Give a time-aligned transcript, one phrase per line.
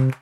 [0.00, 0.12] G'day,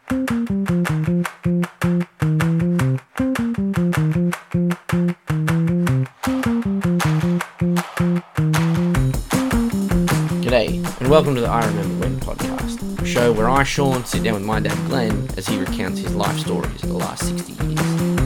[11.00, 14.34] and welcome to the I Remember When podcast, a show where I, Sean, sit down
[14.34, 18.17] with my dad Glenn as he recounts his life stories of the last 60 years.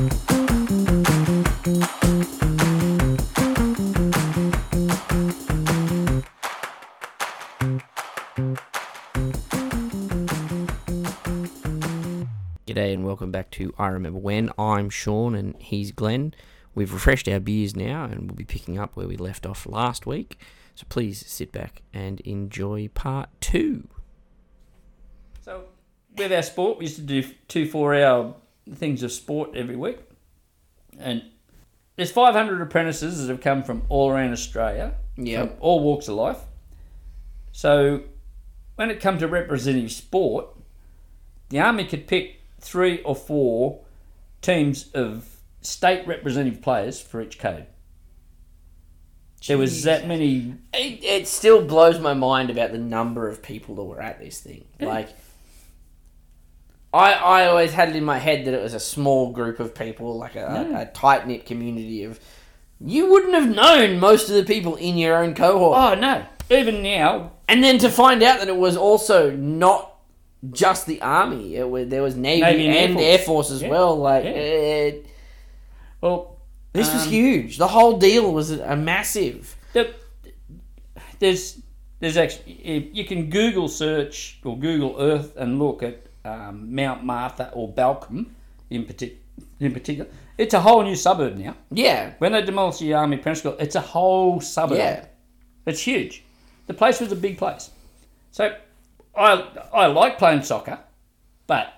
[13.72, 14.50] To I Remember When.
[14.58, 16.34] I'm Sean, and he's Glenn.
[16.74, 20.06] We've refreshed our beers now, and we'll be picking up where we left off last
[20.06, 20.38] week.
[20.74, 23.88] So please sit back and enjoy part two.
[25.42, 25.64] So,
[26.16, 28.34] with our sport, we used to do two four-hour
[28.74, 29.98] things of sport every week,
[30.98, 31.24] and
[31.96, 36.40] there's 500 apprentices that have come from all around Australia, from all walks of life.
[37.50, 38.04] So,
[38.76, 40.46] when it comes to representative sport,
[41.50, 43.80] the army could pick three or four
[44.40, 47.66] teams of state representative players for each code.
[49.46, 50.54] There was that many.
[50.72, 54.40] It, it still blows my mind about the number of people that were at this
[54.40, 54.64] thing.
[54.80, 55.08] Like,
[56.94, 59.74] I I always had it in my head that it was a small group of
[59.74, 62.20] people, like a, a tight knit community of.
[62.84, 66.24] You wouldn't have known most of the people in your own cohort, Oh no!
[66.50, 69.91] Even now, and then to find out that it was also not
[70.50, 71.56] just the army.
[71.56, 73.04] It was there was navy, Navy and Air Force.
[73.04, 73.68] air force as Yeah.
[73.70, 73.96] well.
[73.96, 74.30] Like Yeah.
[74.30, 75.06] it,
[76.00, 76.36] well,
[76.72, 77.58] this was Um, huge.
[77.58, 79.56] The whole deal was a, a massive.
[79.72, 79.94] the,
[81.18, 81.58] there's
[82.00, 87.50] there's actually you can Google search or Google Earth and look at um, Mount Martha
[87.54, 88.26] or Balcombe
[88.70, 89.20] in particular.
[89.60, 91.54] In particular, it's a whole new suburb now.
[91.70, 94.78] Yeah, When they demolished the army school, it's a whole suburb.
[94.78, 95.04] yeah.
[95.66, 96.22] It's huge.
[96.66, 97.70] The place was a big place.
[98.32, 98.54] So
[99.16, 100.78] I I like playing soccer,
[101.46, 101.72] but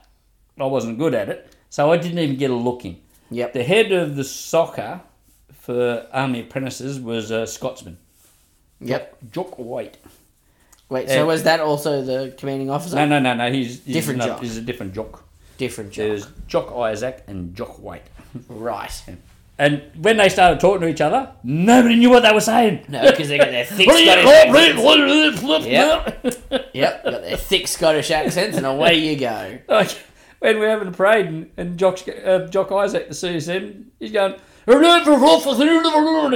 [0.58, 2.98] I wasn't good at it, so I didn't even get a look in.
[3.30, 3.52] Yep.
[3.52, 5.00] The head of the soccer
[5.52, 7.98] for army apprentices was a Scotsman,
[8.80, 9.16] Yep.
[9.32, 9.96] Jock White.
[10.90, 12.96] Wait, so was that also the commanding officer?
[12.96, 13.50] No, no, no, no.
[13.50, 14.42] He's, he's Different no, Jock.
[14.42, 15.24] He's a different Jock.
[15.56, 16.06] Different job.
[16.08, 18.06] There's Jock Isaac and Jock White.
[18.48, 19.02] Right.
[19.56, 22.84] And when they started talking to each other, nobody knew what they were saying.
[22.88, 24.24] No, because they got their thick Scottish
[24.74, 24.82] accents.
[25.66, 26.70] Yep.
[26.74, 29.58] Yep, got their thick Scottish accents, and away you go.
[29.68, 29.96] like
[30.40, 34.34] when we're having a parade and, and Jock, uh, Jock Isaac, the CSM, he's going,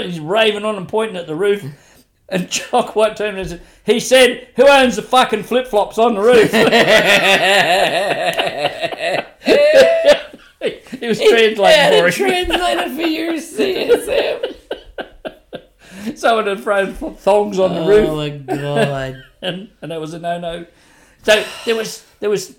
[0.04, 1.64] he's raving on and pointing at the roof.
[2.30, 6.14] And Jock White turned and said, he said, who owns the fucking flip flops on
[6.14, 6.52] the roof?
[10.60, 14.56] He was translating Yeah, for translator for your CSM.
[16.16, 18.08] Someone had thrown thongs on the roof.
[18.08, 19.24] Oh my god.
[19.42, 20.66] and, and that was a no no.
[21.22, 22.56] So there was there was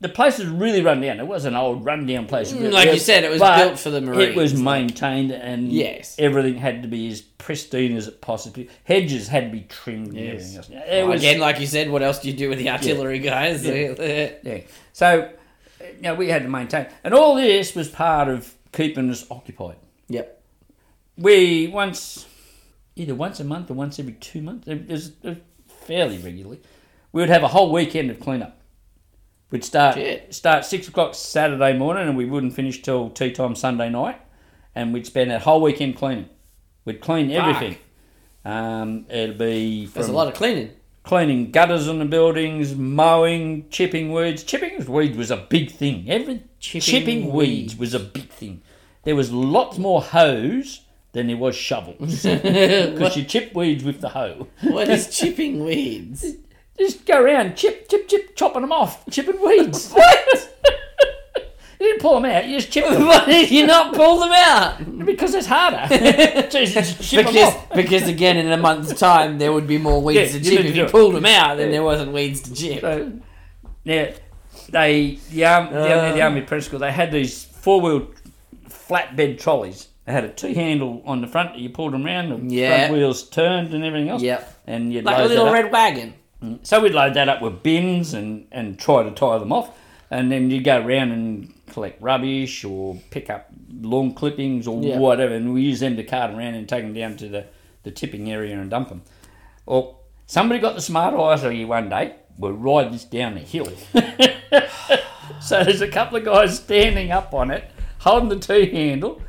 [0.00, 1.18] the place was really run down.
[1.20, 2.52] It was an old run down place.
[2.52, 4.20] Mm, like you said, it was built for the marine.
[4.20, 6.16] It was maintained and Yes.
[6.18, 8.68] everything had to be as pristine as it possibly.
[8.84, 10.68] Hedges had to be trimmed and everything else.
[10.68, 13.18] It Well, was, Again, like you said, what else do you do with the artillery
[13.20, 13.64] guys?
[13.64, 14.58] yeah.
[14.92, 15.30] So
[15.96, 19.76] you know, we had to maintain, and all this was part of keeping us occupied.
[20.08, 20.42] Yep.
[21.18, 22.26] we once
[22.94, 25.12] either once a month or once every two months it was
[25.66, 26.60] fairly regularly
[27.12, 28.60] we would have a whole weekend of cleanup
[29.50, 30.32] we'd start Shit.
[30.32, 34.20] start six o'clock saturday morning and we wouldn't finish till tea time sunday night
[34.76, 36.28] and we'd spend that whole weekend cleaning
[36.84, 37.76] we'd clean everything
[38.44, 40.70] um, it'll be There's a lot of cleaning.
[41.06, 46.42] Cleaning gutters on the buildings mowing chipping weeds chipping weeds was a big thing every
[46.58, 48.60] Chipping chipping, weeds was a big thing
[49.04, 50.82] there was lots more hoes
[51.16, 54.48] than there was shovels because you chip weeds with the hoe.
[54.62, 56.26] What is chipping weeds?
[56.78, 59.90] Just go around, chip, chip, chip, chopping them off, chipping weeds.
[59.92, 60.54] what?
[61.80, 64.32] You didn't pull them out, you just chip them Why did you not pull them
[64.32, 65.04] out?
[65.06, 65.86] because it's harder.
[65.90, 67.72] you them Because, off.
[67.74, 70.52] because again, in a month's time, there would be more weeds Yeah, to you chip.
[70.52, 70.90] need to If do you it.
[70.92, 71.72] pulled them out, then Yeah.
[71.72, 72.80] there wasn't weeds to chip.
[72.80, 73.12] So,
[73.84, 74.08] now,
[74.70, 76.12] they, the, arm, the, Uh.
[76.12, 78.08] the Army School, they had these four wheel
[78.68, 79.88] flatbed trolleys.
[80.06, 82.76] They had a two handle on the front that you pulled them around, the Yeah.
[82.86, 84.22] front wheels turned and everything else.
[84.22, 84.54] Yep.
[84.66, 86.14] And you'd Like a little red wagon.
[86.62, 89.70] So we'd load that up with bins and, and try to tie them off.
[90.10, 93.50] And then you'd go around and collect rubbish or pick up
[93.82, 94.98] lawn clippings or Yeah.
[94.98, 95.34] whatever.
[95.34, 97.44] And we use them to cart around and take them down to the,
[97.82, 99.02] the tipping area and dump them.
[99.66, 102.14] Well, somebody got the smart idea one day.
[102.38, 103.66] We'll ride this down the hill.
[105.42, 109.20] so there's a couple of guys standing up on it, holding the T handle,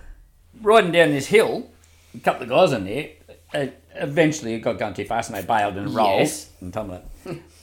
[0.61, 1.69] riding down this hill.
[2.15, 3.09] A couple of guys in there.
[3.53, 6.19] Uh, eventually, it got going too fast and they bailed and rolled.
[6.21, 6.49] Yes.
[6.61, 7.03] And Tom like,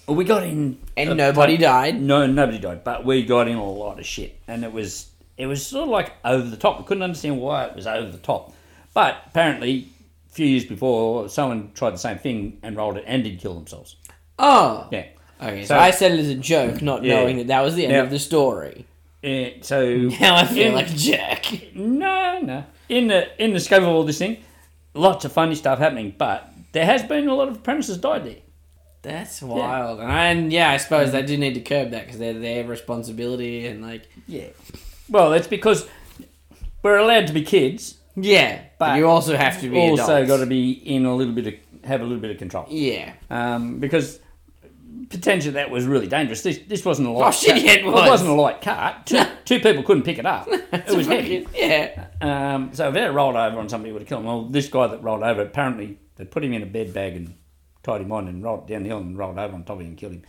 [0.07, 2.01] we got in, And nobody died.
[2.01, 5.47] No, nobody died, but we got in a lot of shit, and it was it
[5.47, 6.79] was sort of like over the top.
[6.79, 8.53] We couldn't understand why it was over the top,
[8.93, 9.89] but apparently,
[10.31, 13.55] a few years before, someone tried the same thing and rolled it and did kill
[13.55, 13.97] themselves.
[14.39, 14.89] Oh.
[14.93, 15.07] Yeah.
[15.43, 17.17] Okay, so, So- I said it as a joke, not Yeah.
[17.21, 18.87] knowing that that was the end Now- of the story.
[19.63, 21.75] So Now I feel in- like a jerk.
[21.75, 22.65] No, no.
[22.89, 24.37] In the in the scope of all this thing,
[24.93, 28.37] lots of funny stuff happening, but there has been a lot of apprentices died there.
[29.05, 30.01] That's wild.
[30.01, 33.83] And yeah, I suppose they do need to curb that because they're their responsibility and
[33.83, 34.49] like Yeah.
[35.09, 35.87] Well, it's because
[36.83, 40.29] we're allowed to be kids, yeah, but, But you also have to be also adults.
[40.29, 41.55] got to be in a little bit of
[41.85, 42.67] have a little bit of control.
[42.71, 43.13] yeah.
[43.31, 44.19] Um, because
[45.11, 46.43] potentially that was really dangerous.
[46.43, 47.29] This this wasn't a light.
[47.29, 47.63] Oh, shit, cart.
[47.63, 48.09] yeah, it Well, was.
[48.09, 49.07] wasn't a light cart.
[49.07, 50.47] Two, two people couldn't pick it up.
[50.51, 51.47] it was heavy.
[51.55, 52.07] Yeah.
[52.21, 54.27] Um, so if it rolled over on somebody, it would have killed him.
[54.27, 57.35] Well, this guy that rolled over, apparently they put him in a bed bag and
[57.85, 59.89] tied him on and rolled down the hill and rolled over on top of him
[59.89, 60.23] and killed him.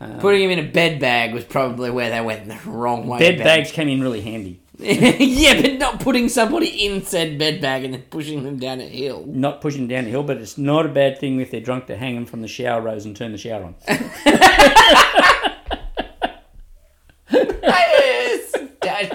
[0.00, 3.18] Uh, putting him in a bed bag was probably where they went the wrong way.
[3.18, 4.62] Bed about bags came in really handy.
[4.78, 8.84] yeah, but not putting somebody in said bed bag and then pushing them down a
[8.84, 9.26] hill.
[9.26, 11.98] Not pushing down the hill, but it's not a bad thing if they're drunk to
[11.98, 13.74] hang them from the shower rose and turn the shower on.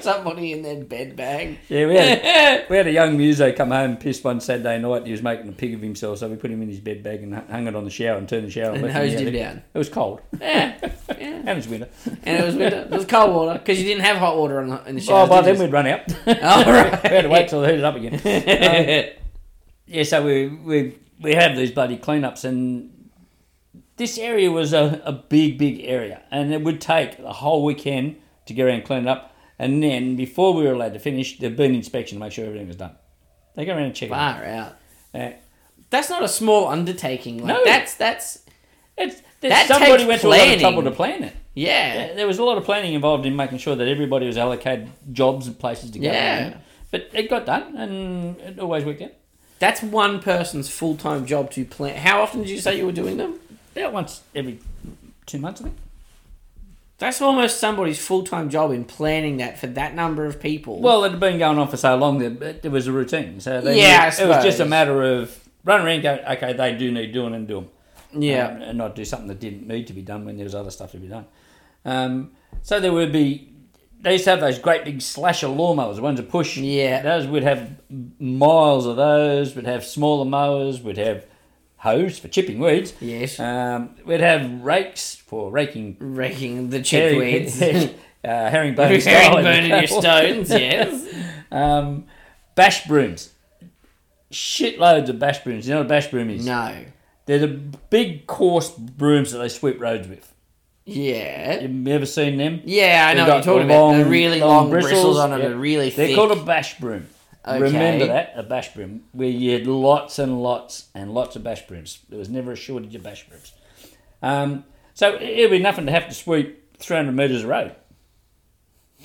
[0.01, 1.59] Somebody in their bed bag.
[1.69, 5.05] Yeah, we had, we had a young muso come home pissed one Saturday night.
[5.05, 7.23] He was making a pig of himself, so we put him in his bed bag
[7.23, 8.83] and hung it on the shower and turned the shower on.
[8.83, 9.63] And hosed him down.
[9.73, 10.21] It was cold.
[10.41, 10.77] Yeah.
[11.17, 11.87] And it was winter.
[12.23, 12.77] And it was winter.
[12.77, 15.25] It was cold water because you didn't have hot water in the, in the shower.
[15.25, 16.01] Oh, by then we'd run out.
[16.27, 16.33] All
[16.65, 17.03] right.
[17.03, 18.13] we had to wait till they heated up again.
[18.15, 19.25] Um,
[19.87, 23.09] yeah, so we, we we have these bloody cleanups, and
[23.97, 28.17] this area was a, a big, big area, and it would take the whole weekend
[28.45, 29.34] to get around and clean it up.
[29.57, 32.46] And then before we were allowed to finish, there'd be an inspection to make sure
[32.46, 32.96] everything was done.
[33.56, 34.13] They go around and check it.
[34.13, 34.75] Far out.
[35.13, 35.30] Uh,
[35.90, 37.38] That's not a small undertaking.
[37.38, 37.63] Like, No.
[37.63, 38.40] That's that's
[38.98, 41.34] it's, That somebody went to a lot of trouble to plan it.
[41.54, 42.07] yeah.
[42.07, 44.90] Yeah, there was a lot of planning involved in making sure that everybody was allocated
[45.13, 46.06] jobs and places to go.
[46.06, 46.48] Yeah.
[46.48, 46.57] in.
[46.92, 49.12] But it got done, and it always worked out.
[49.60, 51.96] That's one person's full time job to plan.
[51.98, 53.40] How often did you say you were doing them?
[53.75, 54.60] About once every
[55.25, 55.75] two months, I think.
[56.97, 60.80] That's almost somebody's full time job in planning that for that number of people.
[60.81, 63.39] Well, it had been going on for so long that it was a routine.
[63.42, 66.74] So they Yeah, knew- it was just a matter of run around, go, okay, they
[66.75, 67.69] do need doing and do them.
[68.21, 68.47] yeah.
[68.47, 70.71] Um, and not do something that didn't need to be done when there was other
[70.71, 71.25] stuff to be done.
[71.83, 72.31] Um,
[72.62, 73.50] so there would be,
[74.00, 76.56] they used to have those great big slasher lawnmowers, the ones that push.
[76.56, 77.01] Yeah.
[77.01, 77.71] Those would have
[78.19, 79.53] miles of those.
[79.56, 80.81] We'd have smaller mowers.
[80.81, 81.25] We'd have
[81.85, 82.93] hoes for chipping weeds.
[82.99, 83.39] yes.
[83.39, 87.93] Um, we'd have rakes for raking Raking the herring, chickweeds.
[88.25, 89.37] uh, herringbone style.
[89.37, 91.07] Herring burning your stones, yes.
[91.51, 92.05] Um,
[92.55, 93.31] bash brooms.
[94.31, 95.67] Shitloads of bash brooms.
[95.67, 96.45] You know what a bash broom is?
[96.45, 96.75] No.
[97.25, 100.31] They're the big coarse brooms that they sweep roads with.
[100.85, 101.61] Yeah.
[101.61, 102.61] You ever seen them?
[102.65, 104.03] Yeah, I know They've what you're talking about.
[104.03, 106.15] The really long long, bristles, bristles, on them are really They're thick.
[106.15, 107.07] called a bash broom.
[107.47, 107.59] Okay.
[107.62, 111.68] Remember that, a bash broom, where you had lots and lots and lots of bash
[111.68, 112.00] brooms.
[112.09, 113.53] There was never a shortage of bash brooms.
[114.24, 114.63] Um,
[114.95, 117.75] so it'd be nothing to have to sweep 300 metres of road.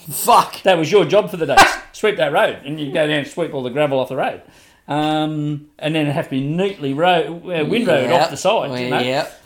[0.08, 0.62] Fuck.
[0.62, 1.56] That was your job for the day.
[1.92, 4.42] sweep that road, and you go down and sweep all the gravel off the road.
[4.88, 8.22] Um, and then it'd have to be neatly road, uh, windrowed Yep.
[8.22, 8.80] off the side.
[8.80, 9.00] You know?
[9.00, 9.42] Yep.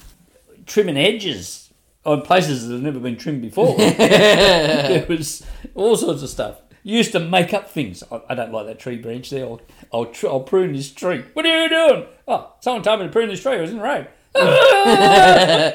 [0.67, 1.71] Trimming edges
[2.07, 3.77] on places that have never been trimmed before.
[3.79, 6.61] there was all sorts of stuff.
[6.87, 8.05] Used to make up things.
[8.13, 9.47] I, I don't like that tree branch there.
[9.47, 9.61] I'll,
[9.93, 11.25] I'll, tr- I'll prune this tree.
[11.33, 12.07] What are you doing?
[12.29, 13.57] Oh, someone told me to prune this tree.
[13.57, 14.07] It was in the road.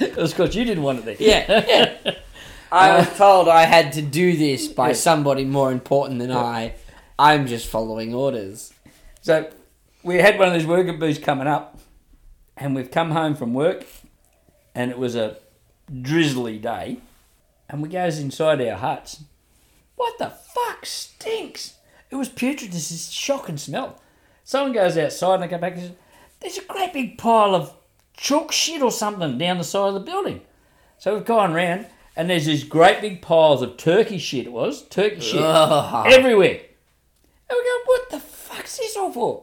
[0.00, 1.16] it was because you didn't want it there.
[1.18, 1.64] Yeah.
[1.68, 2.14] yeah.
[2.72, 6.74] I was told I had to do this by somebody more important than I.
[7.18, 8.72] I'm just following orders.
[9.20, 9.50] So
[10.02, 11.78] we had one of these worker bees coming up,
[12.56, 13.84] and we've come home from work,
[14.74, 15.36] and it was a
[16.00, 16.98] drizzly day,
[17.68, 19.24] and we goes inside our huts.
[20.00, 21.74] What the fuck stinks?
[22.08, 22.72] It was putrid.
[22.72, 24.00] This is shocking smell.
[24.44, 25.92] Someone goes outside and they come back and says,
[26.40, 27.74] "There's a great big pile of
[28.16, 30.40] chalk shit or something down the side of the building."
[30.96, 31.84] So we've gone round,
[32.16, 34.46] and there's these great big piles of turkey shit.
[34.46, 36.06] It was turkey shit Ugh.
[36.10, 36.60] everywhere.
[37.50, 39.42] And we go, what the fuck's this all for?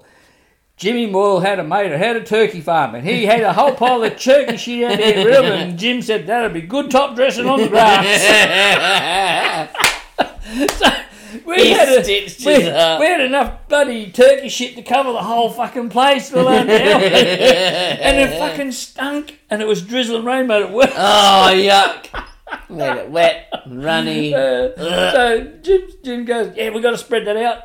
[0.75, 3.75] Jimmy Moyle had a mate who had a turkey farm, and he had a whole
[3.75, 6.89] pile of turkey shit out there rid of it, and Jim said that'd be good
[6.89, 9.83] top dressing on the grass.
[10.71, 10.87] so
[11.45, 12.01] we had, a,
[12.45, 16.67] we, we had enough bloody turkey shit to cover the whole fucking place, let alone
[16.67, 17.01] the hell.
[17.01, 20.91] and it fucking stunk, and it was drizzling rain, made it worse.
[20.95, 22.25] Oh, yuck.
[22.69, 24.33] Made it wet and runny.
[24.33, 27.63] Uh, so Jim, Jim goes, yeah, we've got to spread that out.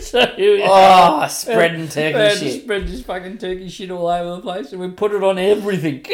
[0.00, 1.24] so here we are.
[1.24, 2.62] Oh, spreading turkey had to shit.
[2.62, 6.04] spread this fucking turkey shit all over the place, and we put it on everything.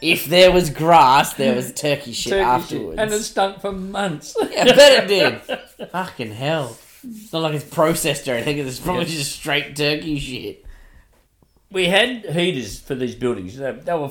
[0.00, 2.46] If there was grass, there was turkey shit Turkey shit.
[2.46, 2.98] afterwards.
[3.00, 4.36] and it stunk for months.
[4.42, 5.88] I bet it did.
[5.90, 6.76] Fucking hell.
[7.08, 8.58] It's not like it's processed or anything.
[8.58, 10.64] It's probably just straight turkey shit.
[11.70, 13.56] we had heaters for these buildings.
[13.56, 14.10] They, they were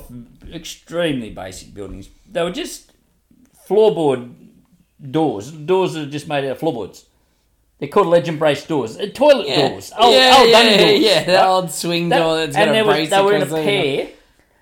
[0.54, 2.10] extremely basic buildings.
[2.32, 2.92] They were just
[3.68, 4.34] floorboard
[5.12, 7.06] doors, doors that are just made out of floorboards.
[7.80, 9.70] They're called ledge and brace doors, uh, toilet Yeah.
[9.70, 11.00] doors, old, yeah, old yeah, dunny doors.
[11.00, 13.34] Yeah, that old swing That- door that's got and a there was, brace they were
[13.36, 14.08] in a across the- pair,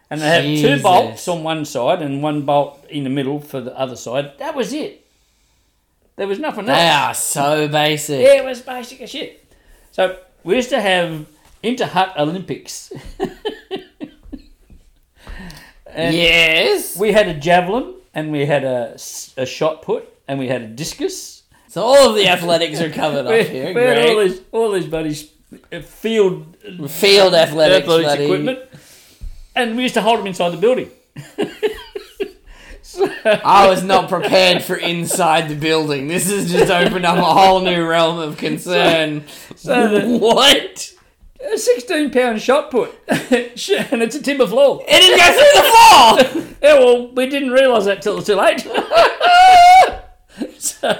[0.09, 0.81] and they had two Jesus.
[0.83, 4.37] bolts on one side and one bolt in the middle for the other side.
[4.37, 5.05] That was it.
[6.15, 6.77] There was nothing else.
[6.77, 8.21] They are so basic.
[8.21, 9.45] Yeah, it was basic as shit.
[9.91, 11.25] So we used to have
[11.61, 12.91] inter hut Olympics.
[15.87, 16.97] and yes.
[16.97, 18.93] we had a javelin and we had a,
[19.37, 21.43] a shot put and we had a discus.
[21.67, 23.73] So all of the athletics are covered up here.
[23.73, 24.29] we had all Great.
[24.29, 25.29] these all these buddies
[25.71, 26.55] uh, field
[26.89, 28.59] Field athletics, athletics bloody- equipment,
[29.55, 30.89] and we used to hold them inside the building.
[33.43, 36.07] I was not prepared for inside the building.
[36.07, 39.23] This has just opened up a whole new realm of concern.
[39.55, 40.91] So the- what?
[41.51, 43.21] A sixteen pound shot put, and
[44.01, 44.83] it's a timber floor.
[44.87, 45.67] It didn't go through the
[46.41, 46.41] floor.
[46.65, 48.61] Yeah, well, we didn't realise that till it was too late.
[50.59, 50.99] so,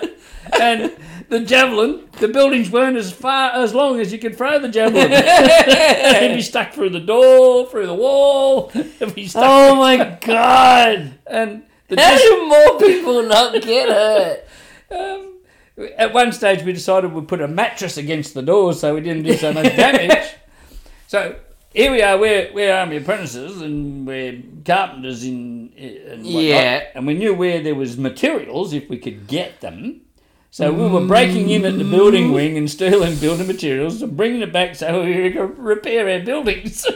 [0.59, 0.95] and
[1.29, 5.11] the javelin, the buildings weren't as far as long as you could throw the javelin.
[5.11, 8.71] It'd be stuck through the door, through the wall.
[8.75, 9.43] It'd be stuck.
[9.45, 11.17] oh my god!
[11.27, 14.45] And the How dis- do more people not get hurt?
[14.91, 15.31] um,
[15.97, 19.23] at one stage, we decided we'd put a mattress against the door so we didn't
[19.23, 20.29] do so much damage.
[21.07, 21.35] so
[21.73, 25.73] here we are, we're, we're army apprentices and we're carpenters in
[26.07, 26.83] and Yeah.
[26.95, 30.01] and we knew where there was materials if we could get them.
[30.55, 34.39] So we were breaking in at the building wing and stealing building materials and bringing
[34.39, 36.87] it back so we could repair our buildings.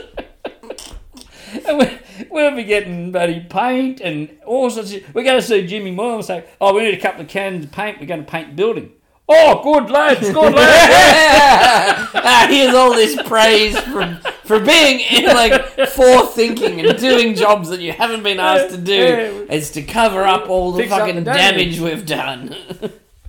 [1.66, 1.98] and we,
[2.30, 5.14] we'll be getting bloody paint and all sorts of...
[5.14, 7.66] We're going to see Jimmy Moore and say, oh, we need a couple of cans
[7.66, 8.00] of paint.
[8.00, 8.92] We're going to paint the building.
[9.28, 12.10] Oh, good lads, good lads.
[12.14, 17.92] Ah, here's all this praise from for being like forthinking and doing jobs that you
[17.92, 19.46] haven't been asked to do.
[19.50, 21.76] It's to cover up all the Fix fucking the damage.
[21.76, 22.56] damage we've done.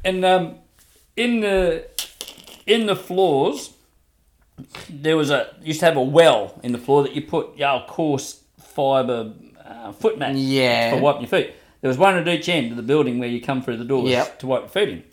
[0.03, 0.55] And um,
[1.15, 1.85] in the
[2.65, 3.71] in the floors,
[4.89, 7.83] there was a used to have a well in the floor that you put your
[7.87, 9.33] coarse fibre
[9.65, 10.91] uh, foot mat Yeah.
[10.91, 11.53] for wiping your feet.
[11.81, 14.09] There was one at each end of the building where you come through the doors
[14.09, 14.39] Yep.
[14.39, 15.03] to wipe your feet in.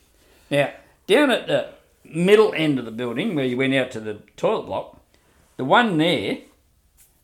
[0.51, 0.71] Now,
[1.07, 1.69] down at the
[2.05, 5.01] middle end of the building where you went out to the toilet block,
[5.57, 6.39] the one there,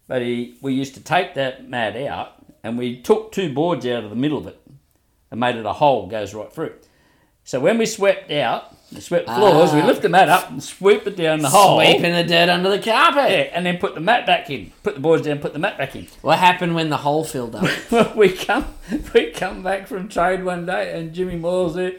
[0.09, 4.04] but he, we used to take that mat out and we took two boards out
[4.04, 4.59] of the middle of it
[5.30, 6.73] and made it a hole goes right through.
[7.44, 9.86] So when we swept out, the swept floors, we Ah.
[9.86, 11.80] lift the mat up and sweep it down the hole.
[11.80, 13.30] Sweeping the dirt under the carpet.
[13.30, 14.72] Yeah, and then put the mat back in.
[14.82, 16.06] Put the boards down, put the mat back in.
[16.22, 17.66] What happened when the hole filled up?
[18.16, 18.66] we come
[19.12, 21.92] we come back from trade one day and Jimmy Moore's there.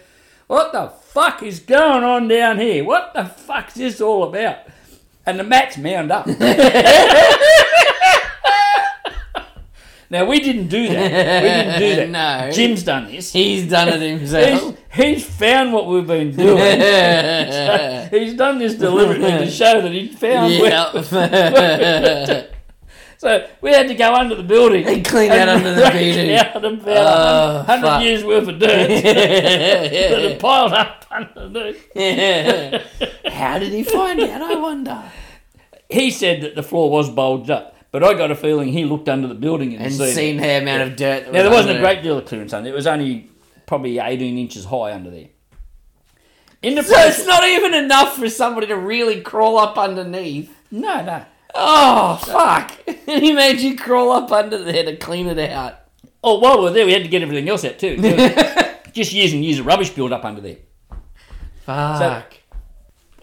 [0.47, 2.83] What the fuck is going on down here?
[2.83, 4.57] What the fuck's this all about?
[5.25, 6.27] And the mat's mound up.
[10.09, 11.43] now we didn't do that.
[11.43, 12.09] We didn't do that.
[12.45, 12.51] No.
[12.51, 13.31] Jim's done this.
[13.33, 14.77] He's done it He's, himself.
[14.93, 16.57] he's found what we've been doing.
[18.11, 22.45] he's done this deliberately to show that he found where, yeah.
[23.17, 26.35] So we had to go under the building And clean out under the building.
[26.35, 28.03] out about Oh, hundred fuck.
[28.03, 31.87] years worth of dirt that had piled up underneath.
[33.33, 34.41] How did he find out?
[34.41, 35.01] I wonder.
[35.89, 39.07] He said that the floor was bulged up, but I got a feeling he looked
[39.07, 40.13] under the building and, And seen.
[40.13, 41.23] seen the amount of dirt.
[41.25, 42.73] That Now there was wasn't a great deal of clearance under it.
[42.73, 43.29] It was only
[43.65, 45.29] probably eighteen inches high under there.
[46.61, 50.51] In the So process, it's not even enough for somebody to really crawl up underneath.
[50.71, 51.25] no, no.
[51.53, 52.77] Oh fuck!
[53.05, 55.75] He made you crawl up under there to clean it out.
[56.21, 57.95] Oh, while we were there, we had to get everything else out too.
[58.91, 60.57] Just years and years of rubbish built up under there.
[61.65, 62.33] Fuck.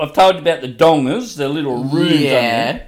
[0.01, 2.75] I've told you about the dongas, the little rooms under there.
[2.77, 2.87] yeah.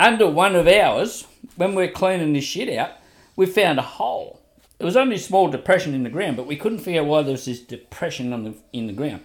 [0.00, 1.26] Under one of ours,
[1.56, 2.92] when we are cleaning this shit out,
[3.36, 4.40] we found a hole.
[4.78, 7.22] It was only a small depression in the ground, but we couldn't figure out why
[7.22, 9.22] there was this depression on the, in the ground.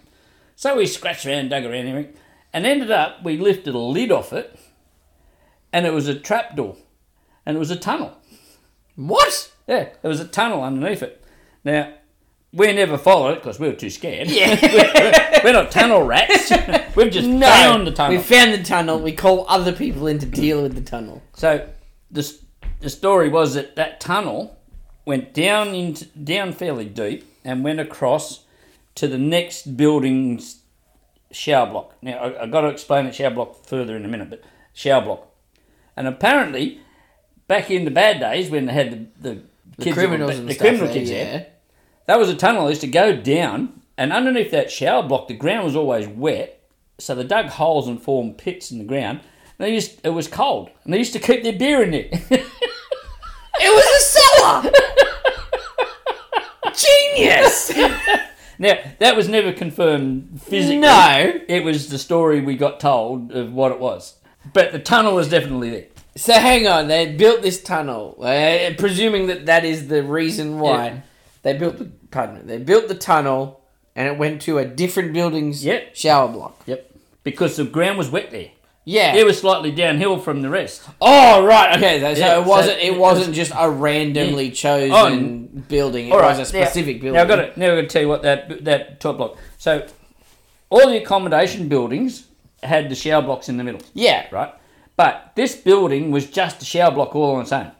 [0.55, 2.13] So we scratched around, dug around, everything,
[2.51, 4.57] and ended up we lifted a lid off it,
[5.71, 6.75] and it was a trapdoor,
[7.45, 8.17] and it was a tunnel.
[8.95, 9.51] What?
[9.67, 11.23] Yeah, there was a tunnel underneath it.
[11.63, 11.93] Now,
[12.55, 14.29] we never followed it because we were too scared.
[14.29, 14.57] Yeah.
[15.43, 16.51] we're, we're not tunnel rats.
[16.95, 17.45] We've just No.
[17.47, 18.15] found the tunnel.
[18.17, 18.99] We found the tunnel.
[18.99, 21.21] We call other people in to deal with the tunnel.
[21.33, 21.67] So
[22.09, 22.33] the,
[22.79, 24.57] the story was that that tunnel
[25.05, 28.45] went down into down fairly deep and went across
[28.95, 30.61] to the next building's
[31.31, 31.93] shower block.
[32.01, 34.41] Now, I, I've got to explain the shower block further in a minute, but
[34.73, 35.27] shower block.
[35.97, 36.79] And apparently,
[37.47, 39.41] back in the bad days when they had the, the,
[39.77, 41.23] The kids criminals and the stuff criminal there, kids yeah.
[41.25, 41.47] there,
[42.07, 45.65] that was a tunnel used to go down, and underneath that shower block, the ground
[45.65, 46.61] was always wet,
[46.97, 49.19] so they dug holes and formed pits in the ground.
[49.57, 52.41] And they used, it was cold, and they used to keep their beer in there.
[53.57, 54.71] It was a cellar.
[56.75, 57.71] Genius.
[58.59, 60.79] now, that was never confirmed physically.
[60.79, 61.39] no.
[61.47, 64.15] It was the story we got told of what it was.
[64.53, 65.85] But the tunnel was definitely there.
[66.17, 70.85] So hang on, they built this tunnel, uh, presuming that that is the reason why
[70.87, 70.99] Yeah.
[71.45, 71.77] They built.
[71.77, 73.61] The, pardon me, they built the tunnel,
[73.95, 75.95] and it went to a different building's Yep.
[75.95, 76.61] shower block.
[76.65, 76.91] Yep.
[77.23, 78.49] Because the ground was wet there.
[78.87, 79.15] Yeah.
[79.15, 80.83] It was slightly downhill from the rest.
[81.01, 81.99] oh right, okay.
[82.01, 82.77] So Yeah, it wasn't.
[82.79, 84.91] so it it wasn't just a randomly chosen
[85.57, 86.09] Oh, building.
[86.09, 87.13] It All was a specific now, building.
[87.15, 89.37] Now I've got to now I've got to tell you what that that top block.
[89.57, 89.87] So
[90.69, 92.27] all the accommodation buildings
[92.61, 94.25] had the shower blocks in the middle, Yeah.
[94.31, 94.53] right?
[94.97, 97.71] But this building was just a shower block all on its own.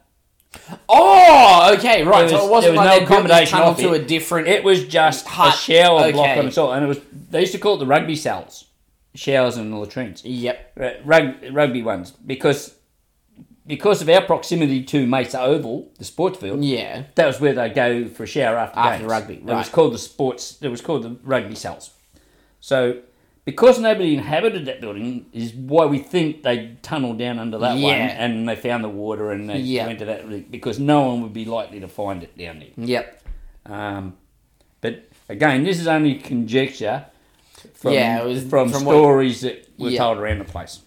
[0.90, 2.28] Oh, okay, right.
[2.28, 3.12] There so it wasn't was like no they built this
[3.50, 4.02] accommodation tunnel to it.
[4.02, 4.48] a different.
[4.48, 6.40] It was just Hut, a shower block okay.
[6.40, 8.66] on its own, and it was they used to call it the rugby cells,
[9.14, 10.24] showers and latrines.
[10.24, 10.72] yep.
[11.04, 12.76] Rug, rugby ones because
[13.68, 16.64] because of our proximity to Mesa Oval, the sports field.
[16.64, 17.04] Yeah.
[17.16, 19.10] That was where they go for a shower after, After games.
[19.10, 20.60] rugby, It was called the sports.
[20.62, 21.90] It was called the rugby cells.
[22.60, 23.00] So
[23.46, 27.94] because nobody inhabited that building is why we think they tunneled down under that one
[27.94, 29.86] and they found the water and they Yeah.
[29.88, 32.70] went to that because no one would be likely to find it down there.
[32.86, 33.22] Yep.
[33.68, 34.18] Um,
[34.82, 37.06] but again, this is only conjecture
[37.74, 40.00] from, Yeah, was from, from what- stories that were Yeah.
[40.00, 40.82] told around the place.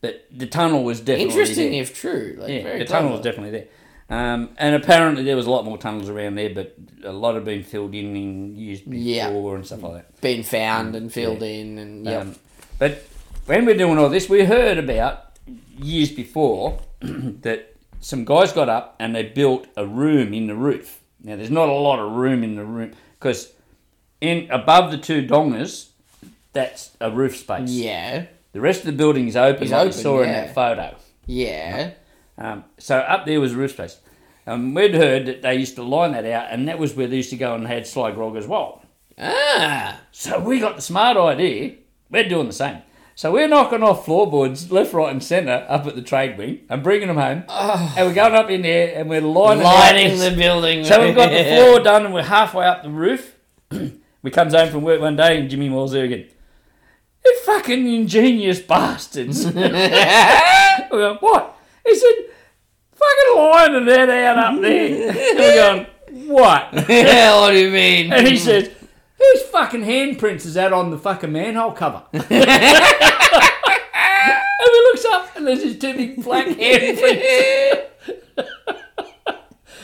[0.00, 1.82] But the tunnel was definitely Interesting there.
[1.82, 2.36] if true.
[2.38, 3.66] Like, yeah, the tunnel was definitely there.
[4.10, 6.74] Um, and apparently there was a lot more tunnels around there, but
[7.04, 9.28] a lot have been filled in and used before Yeah.
[9.56, 10.20] and stuff like that.
[10.20, 11.46] been found and filled Yeah.
[11.48, 12.22] in and yep.
[12.22, 12.34] Um,
[12.78, 13.04] but
[13.46, 15.38] when we're doing all this, we heard about
[15.80, 20.98] years before that some guys got up and they built a room in the roof.
[21.22, 23.52] Now, there's not a lot of room in the room because
[24.20, 25.90] in above the two dongas,
[26.52, 27.70] that's a roof space.
[27.70, 28.24] yeah.
[28.52, 30.96] The rest of the building is open, Is like we open, saw in that photo.
[31.26, 31.90] Yeah.
[32.40, 33.98] Um, so up there was a roof space.
[34.46, 37.16] Um, we'd heard that they used to line that out, and that was where they
[37.16, 38.82] used to go and had sly grog as well.
[39.18, 40.00] Ah.
[40.10, 41.74] So we got the smart idea.
[42.10, 42.78] We're doing the same.
[43.14, 46.82] So we're knocking off floorboards left, right, and centre up at the trade wing and
[46.82, 47.44] bringing them home.
[47.50, 50.84] And we're going up in there and we're lining, Lining the building.
[50.86, 53.36] So we've got the floor done and we're halfway up the roof.
[54.22, 56.28] we comes home from work one day and Jimmy Moore's there again.
[57.22, 59.44] You fucking ingenious bastards.
[59.54, 61.58] we what?
[61.84, 62.14] He said,
[63.10, 65.10] fucking lining that out up there.
[65.10, 65.86] and we're going,
[66.28, 66.68] what?
[66.88, 68.12] yeah, what do you mean?
[68.12, 68.70] And he says,
[69.18, 72.02] whose fucking handprints is that on the fucking manhole cover?
[72.12, 72.38] and we
[74.68, 77.84] looks up and there's these two big black handprints.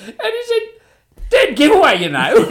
[0.04, 0.62] and he said,
[1.30, 2.46] dead giveaway, you know.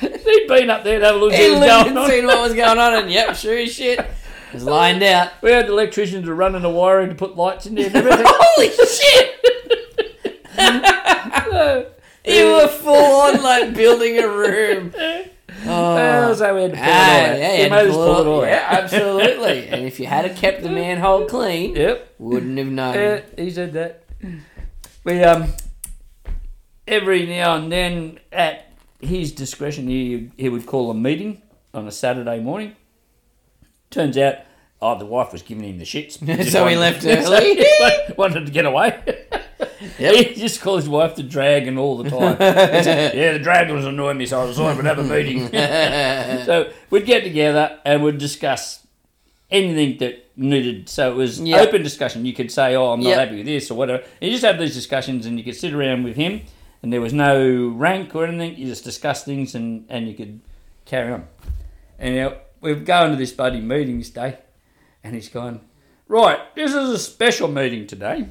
[0.00, 1.98] He'd been up there to have a look at He what was looked going and
[1.98, 2.08] on.
[2.10, 4.04] seen what was going on, and yep, sure as shit,
[4.54, 5.32] was lined out.
[5.42, 8.24] We had electricians running run the wiring to put lights in there and everything.
[8.26, 9.30] Holy shit!
[11.50, 11.86] So,
[12.26, 14.94] You were full on like building a room.
[14.98, 15.22] uh,
[15.66, 16.34] Oh.
[16.34, 18.20] so we had to pull Ah, it all yeah, We you made us pull it
[18.20, 19.68] it- all yeah, absolutely.
[19.68, 22.14] And if you had kept the manhole clean, Yep.
[22.18, 22.94] wouldn't have known.
[22.94, 24.02] Yeah, he said that.
[25.04, 25.52] We um
[26.86, 31.40] every now and then at his discretion he he would call a meeting
[31.72, 32.76] on a Saturday morning.
[33.94, 34.36] Turns out
[34.82, 36.18] oh the wife was giving him the shits.
[36.50, 37.64] So he left early?
[38.18, 39.00] wanted to get away.
[39.98, 42.36] He just called his wife the dragon all the time.
[42.38, 45.48] Said, yeah, the dragon was annoying me, so I decided we'd have a meeting.
[46.44, 48.84] so we'd get together and we'd discuss
[49.50, 50.88] anything that needed.
[50.88, 51.68] So it was Yep.
[51.68, 52.24] open discussion.
[52.26, 53.18] You could say, "Oh, I'm not Yep.
[53.18, 54.02] happy with this" or whatever.
[54.20, 56.40] You just have these discussions, and you could sit around with him,
[56.82, 58.56] and there was no rank or anything.
[58.58, 60.40] You just discuss things, and and you could
[60.86, 61.24] carry on.
[61.98, 62.32] And now
[62.64, 64.38] we've gone to this bloody meeting this day,
[65.04, 65.60] and he's gone.
[66.08, 68.26] Right, this is a special meeting today.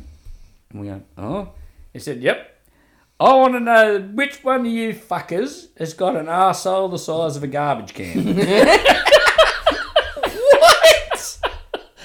[0.72, 1.50] And we go, oh.
[1.94, 2.50] He said, yep.
[3.20, 7.38] I want to know which one of you fuckers has got an arsehole the size
[7.38, 8.36] of a garbage can.
[10.56, 11.40] What?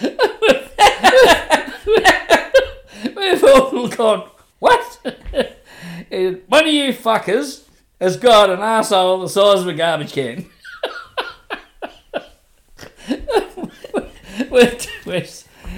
[3.16, 4.98] We've all gone, what?
[6.48, 7.64] One of you fuckers
[8.00, 10.46] has got an arsehole the size of a garbage can.
[14.50, 15.26] We're-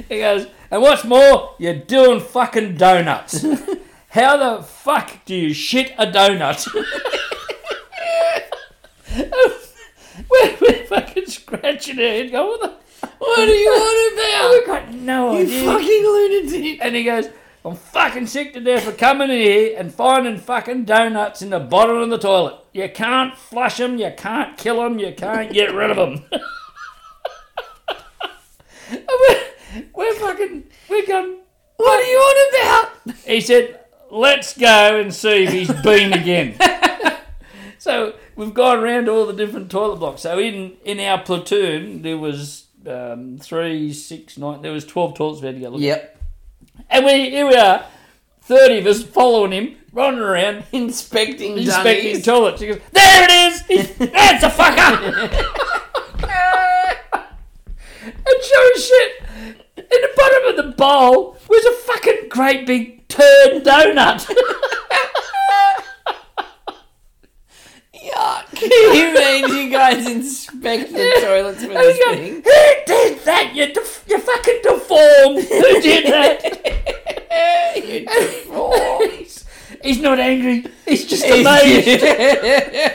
[0.09, 3.45] he goes, and what's more, you're doing fucking donuts.
[4.11, 6.67] How the fuck do you shit a donut?
[10.31, 12.61] we're, we're fucking scratching our head, going, what
[13.01, 14.51] the What are you on about?
[14.59, 15.65] We've got no You idea.
[15.65, 16.79] fucking lunatic.
[16.85, 17.29] And he goes,
[17.65, 21.61] I'm fucking sick to death of coming in here and finding fucking donuts in the
[21.61, 22.57] bottom of the toilet.
[22.73, 26.25] You can't flush them, you can't kill them, you can't get rid of them.
[29.75, 31.37] We're, we're fucking, we're going,
[31.77, 32.55] What are you on
[33.05, 33.17] about?
[33.27, 33.81] he said,
[34.11, 36.57] let's go and see if he's been again.
[37.79, 40.23] so we've gone around to all the different toilet blocks.
[40.23, 45.41] So in, in our platoon, there was um, three, six, nine, there was 12 toilets
[45.43, 45.85] we had to go look at.
[45.85, 46.17] Yep.
[46.89, 47.85] And we here we are,
[48.41, 52.25] thirty of us following him, running around, Inspecting inspecting dummies.
[52.25, 52.61] toilets.
[52.61, 53.61] He goes, "There it is!
[53.67, 55.31] He's- That's a fucker!"
[58.03, 63.09] and sure as shit, in the bottom of the bowl was a fucking great big
[63.09, 64.27] turd donut.
[67.95, 68.61] Yuck.
[68.63, 72.35] you mean you guys inspect the toilets for this going, thing?
[72.35, 73.53] "Who did that?
[73.55, 75.45] You, def- you fucking deformed!
[75.45, 79.45] Who did that?" you deformed.
[79.83, 80.65] He's not angry.
[80.87, 81.87] He's just amazed.
[82.03, 82.93] the,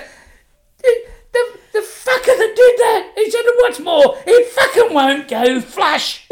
[0.81, 3.11] the, the fucker that did that.
[3.15, 6.27] He said, and what's more, he fucking won't go flush.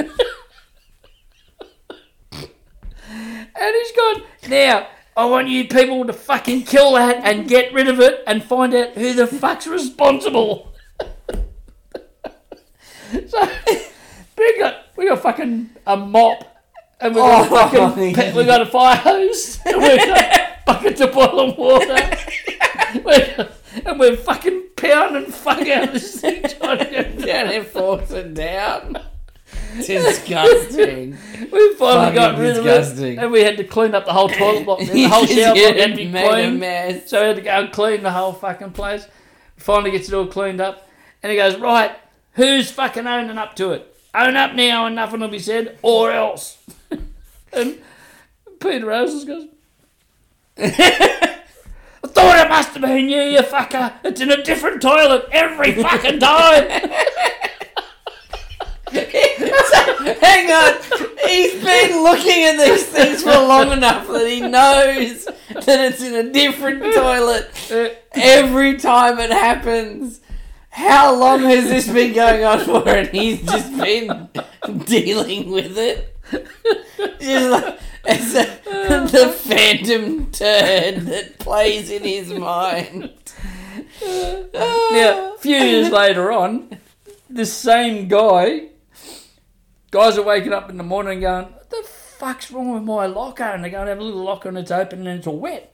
[3.60, 7.88] And he's gone, now, I want you people to fucking kill that and get rid
[7.88, 10.74] of it and find out who the fuck's responsible.
[13.28, 13.50] so,
[14.38, 16.50] we got, we got fucking a mop.
[17.00, 18.36] And we got, Oh, a fucking, yeah.
[18.36, 19.60] we got a fire hose.
[19.66, 21.98] And we got buckets of boiling water.
[23.04, 23.50] We're-
[23.86, 28.36] and we're fucking pounding fuck out this thing trying to get Down and force it
[28.36, 29.02] down.
[29.86, 31.18] Disgusting.
[31.52, 33.04] We finally Fucking got rid disgusting.
[33.04, 34.80] of it, and we had to clean up the whole toilet block.
[34.86, 38.04] The whole shower block had to be cleaned, so we had to go and clean
[38.04, 39.08] the whole fucking place.
[39.58, 40.88] Finally gets it all cleaned up,
[41.22, 41.92] and he goes, "Right,
[42.34, 43.96] who's fucking owning up to it?
[44.16, 46.58] Own up now, and nothing will be said, or else."
[47.54, 47.80] and
[48.60, 49.48] Peter Roses goes.
[50.58, 53.94] I thought it must have been you, you fucker.
[54.04, 56.68] It's in a different toilet every fucking time.
[60.22, 60.74] Hang on.
[61.28, 66.14] He's been looking at these things for long enough that he knows that it's in
[66.14, 67.50] a different toilet
[68.14, 70.20] every time it happens.
[70.70, 72.88] How long has this been going on for?
[72.88, 74.30] And he's just been
[74.86, 76.16] dealing with it.
[77.22, 78.60] Like, it's a,
[79.12, 83.12] the phantom turd that plays in his mind.
[84.02, 86.78] Now, a few years later on,
[87.30, 88.70] this same guy,
[89.94, 93.44] guys are waking up in the morning going, What the fuck's wrong with my locker?
[93.44, 95.72] And they go and have a little locker and it's open and it's all wet.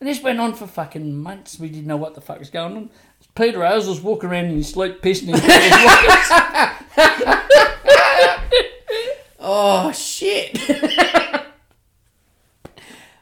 [0.00, 1.58] And this went on for fucking months.
[1.58, 2.90] We didn't know what the fuck was going on.
[3.34, 5.44] Peter Owes was walking around in his sleep pissing in his
[5.84, 7.36] lockers.
[9.42, 10.56] Oh shit!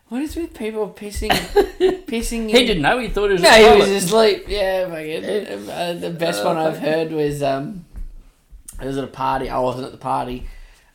[0.08, 1.30] what is with people pissing,
[2.06, 2.48] pissing?
[2.48, 2.98] He in- didn't know.
[2.98, 4.44] He thought it was No, he was asleep.
[4.46, 5.68] Yeah, fucking.
[5.68, 7.84] Uh, the best one I've heard was um,
[8.78, 9.48] I was at a party.
[9.48, 10.46] I wasn't at the party,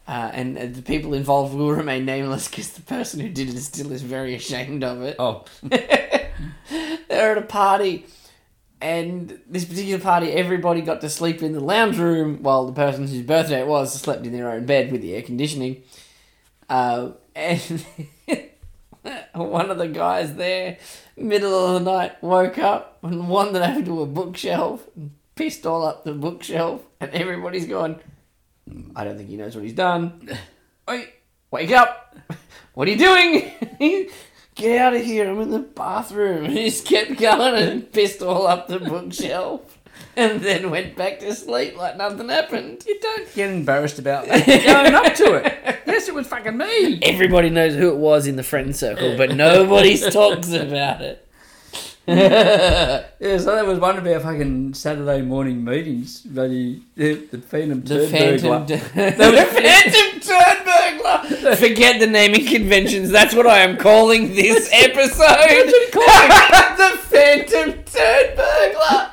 [0.08, 3.60] uh, and uh, the people involved will remain nameless because the person who did it
[3.60, 5.16] still is very ashamed of it.
[5.20, 6.32] Oh, They're
[7.10, 8.06] at a party,
[8.82, 13.08] and this particular party, everybody got to sleep in the lounge room while the person
[13.08, 15.84] whose birthday it was slept in their own bed with the air conditioning.
[16.70, 17.86] Uh, and
[19.34, 20.78] one of the guys there,
[21.18, 25.84] middle of the night, woke up and wandered over to a bookshelf and pissed all
[25.84, 28.00] up the bookshelf, and everybody's gone.
[28.96, 30.30] I don't think he knows what he's done.
[30.88, 31.10] Wait,
[31.52, 32.18] wake up!
[32.74, 33.52] What are you doing?
[34.56, 35.30] Get out of here!
[35.30, 36.46] I'm in the bathroom.
[36.46, 39.78] And he just kept going and pissed all up the bookshelf,
[40.16, 42.84] and then went back to sleep like nothing happened.
[42.88, 44.46] you don't get embarrassed about that.
[44.48, 45.82] Going up to it.
[45.86, 47.00] Yes, it was fucking me.
[47.04, 51.23] Everybody knows who it was in the friend circle, but nobody talks about it.
[53.24, 56.20] Yeah, so that was one of our fucking Saturday morning meetings.
[56.22, 61.56] Bloody the, the Phantom The Phantom, the Phantom Turd Burglar.
[61.56, 63.10] Forget the naming conventions.
[63.10, 65.72] That's what I am calling this episode.
[65.94, 69.12] the Phantom Turd Burglar.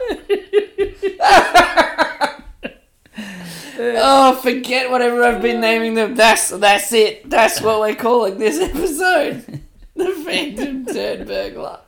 [4.02, 6.16] oh, forget whatever I've been naming them.
[6.16, 7.30] That's that's it.
[7.30, 9.60] That's what we're calling this episode.
[9.94, 11.78] The Phantom Turd Burglar.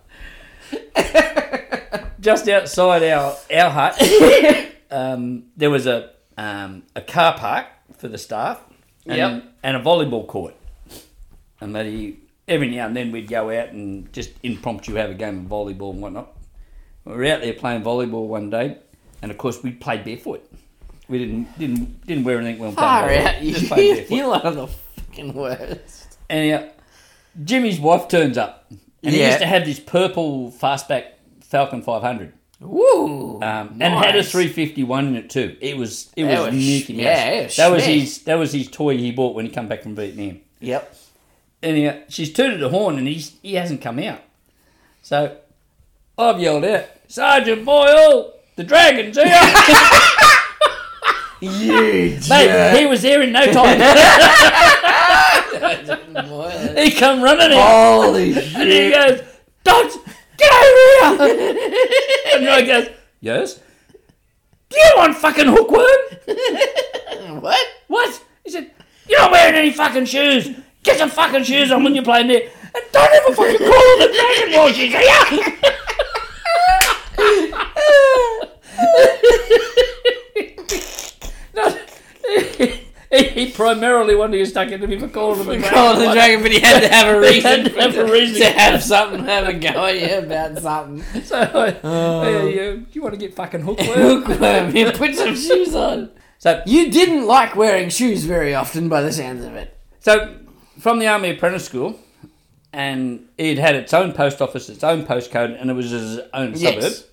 [2.21, 4.01] Just outside our our hut,
[4.91, 7.67] um, there was a um, a car park
[7.99, 8.61] for the staff,
[9.07, 9.45] and, Yep.
[9.65, 10.55] and a volleyball court.
[11.61, 15.15] And that he every now and then we'd go out and just impromptu have a
[15.15, 16.33] game of volleyball and whatnot.
[17.05, 18.79] we were out there playing volleyball one day,
[19.21, 20.49] and of course we played barefoot.
[21.09, 23.43] We didn't didn't didn't wear anything when we Far playing out.
[23.43, 24.15] You, Just played barefoot.
[24.15, 26.19] you're one of the fucking worst.
[26.31, 26.69] And uh,
[27.45, 28.71] Jimmy's wife turns up,
[29.03, 29.29] and he Yeah.
[29.29, 31.05] used to have this purple fastback
[31.41, 33.37] Falcon 500, Woo!
[33.43, 35.57] um, and had a 351 in it too.
[35.61, 36.89] It was it That was was- Mouse.
[36.91, 39.69] yeah, it was that was his that was his toy he bought when he come
[39.69, 40.41] back from Vietnam.
[40.61, 40.97] Yep.
[41.65, 44.21] And uh, she's tooted the horn, and he's he hasn't come out.
[45.03, 45.37] So
[46.19, 49.27] I've yelled out, Sergeant Boyle, the dragon's here.
[51.41, 53.77] You Mate, he was there in no time.
[55.53, 58.03] he come running out.
[58.05, 59.21] Holy And he goes,
[59.65, 60.05] Don't
[60.37, 61.57] get over here!
[62.35, 62.89] and Roy goes,
[63.21, 63.61] Yes?
[64.71, 67.41] Do you want fucking hookworm?
[67.43, 67.67] what?
[67.89, 68.25] What?
[68.45, 68.71] He said,
[69.09, 70.49] You're not wearing any fucking shoes.
[70.83, 72.51] Get some fucking shoes on when you're playing there.
[72.75, 75.59] And don't ever fucking call her the dragon while she's here.
[81.55, 81.79] no,
[83.47, 85.99] he, primarily wanted to get stuck into me for calling him a dragon.
[86.07, 87.65] The dragon, but he had to have a reason.
[87.65, 88.41] to have a reason.
[88.41, 91.23] to have something, have a go at you about something.
[91.25, 93.89] So, uh, uh, do you want to get fucking hookworm?
[94.25, 96.11] Hookworm, you put some shoes on.
[96.39, 99.77] so, You didn't like wearing shoes very often, by the sounds of it.
[100.01, 100.35] so
[100.79, 101.99] from the Army Apprentice School,
[102.73, 106.55] and it had its own post office, its own postcode, and it was its own
[106.57, 106.83] suburb.
[106.83, 107.05] Yes.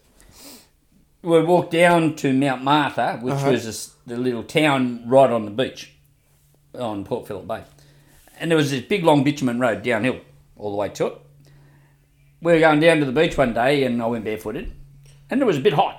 [1.21, 3.51] We walked down to Mount Martha, which Uh-huh.
[3.51, 5.93] was this, the little town right on the beach,
[6.73, 7.63] on Port Phillip Bay,
[8.39, 10.19] and there was this big long bitumen road downhill
[10.55, 11.13] all the way to it.
[12.41, 14.71] We were going down to the beach one day, and I went barefooted,
[15.29, 15.98] and it was a bit hot.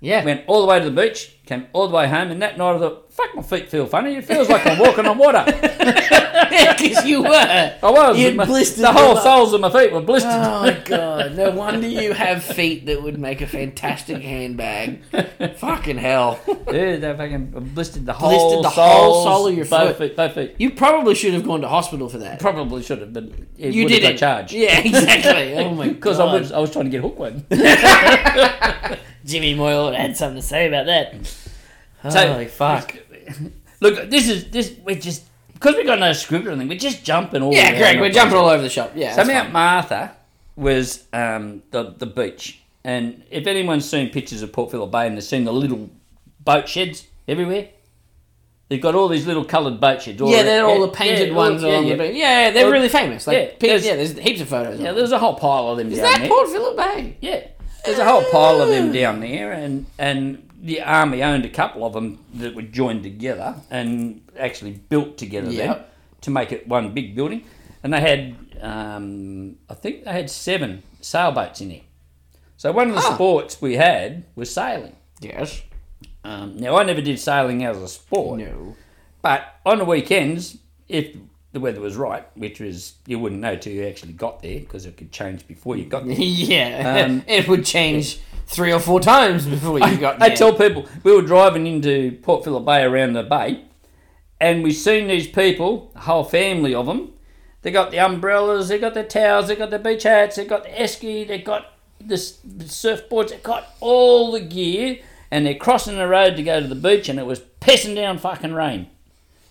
[0.00, 0.24] Yeah.
[0.24, 2.76] Went all the way to the beach, came all the way home, and that night
[2.76, 4.16] I thought, fuck, my feet feel funny.
[4.16, 5.44] It feels like I'm walking on water.
[6.50, 7.28] Because you were.
[7.28, 8.18] I was.
[8.18, 10.30] You'd My- blistered the whole soles of my feet were blistered.
[10.32, 11.36] Oh my god!
[11.36, 15.02] No wonder you have feet that would make a fantastic handbag.
[15.58, 16.40] Fucking hell!
[16.48, 20.08] yeah, they fucking blistered the Blistered whole the whole soles, sole of your both foot.
[20.08, 20.54] Feet, both feet.
[20.58, 22.40] You probably should have gone to hospital for that.
[22.40, 23.24] Probably should have, but
[23.58, 24.12] it You didn't.
[24.12, 24.52] got charged.
[24.52, 25.54] Yeah, exactly.
[25.56, 25.94] Oh my god!
[25.94, 27.44] Because I was, I was trying to get hookworm.
[29.30, 31.14] Jimmy Moyle had something to say about that.
[32.10, 32.96] So- Holy fuck!
[33.80, 34.74] Look, this is this.
[34.84, 36.68] We're just because we got no script or anything.
[36.68, 37.52] We're just jumping all.
[37.52, 38.14] Yeah, around Greg, the we're place.
[38.14, 38.92] jumping all over the shop.
[38.94, 39.52] Yeah, So that's Mount fine.
[39.52, 40.12] Martha
[40.56, 45.16] was um, the the beach, and if anyone's seen pictures of Port Phillip Bay and
[45.16, 45.88] they've seen the little
[46.44, 47.68] boat sheds everywhere,
[48.68, 50.20] they've got all these little coloured boat sheds.
[50.20, 52.16] all yeah, they're all yeah, the painted yeah, ones all- along yeah, the beach.
[52.16, 53.26] Yeah, they're Well, really famous.
[53.26, 54.80] Like, yeah, there's- yeah, there's heaps of photos.
[54.80, 56.28] Yeah, of there's a whole pile of them Is down that there.
[56.28, 57.16] Port Phillip Bay?
[57.20, 57.46] Yeah,
[57.84, 61.84] there's a whole pile of them down there, and and the army owned a couple
[61.86, 65.76] of them that were joined together and actually built together then
[66.20, 67.44] to make it one big building.
[67.82, 71.80] And they had, um, I think they had seven sailboats in there.
[72.58, 73.14] So one of the Ah.
[73.14, 74.96] sports we had was sailing.
[75.22, 75.62] Yes.
[76.24, 78.76] Um, now I never did sailing as a sport, No.
[79.22, 81.16] but on the weekends, if
[81.52, 84.86] the weather was right, which was you wouldn't know till you actually got there because
[84.86, 86.14] it could change before you got there.
[86.16, 90.30] yeah, Um, it would change three or four times before you got there.
[90.30, 93.64] I tell people we were driving into Port Phillip Bay around the bay,
[94.40, 97.12] and we seen these people, a whole family of them.
[97.62, 100.62] They got the umbrellas, they got the towels, they got the beach hats, they got
[100.64, 104.98] the esky, they got the the surfboards, they got all the gear,
[105.30, 108.16] and they're crossing the road to go to the beach, and it was pissing down
[108.18, 108.86] fucking rain.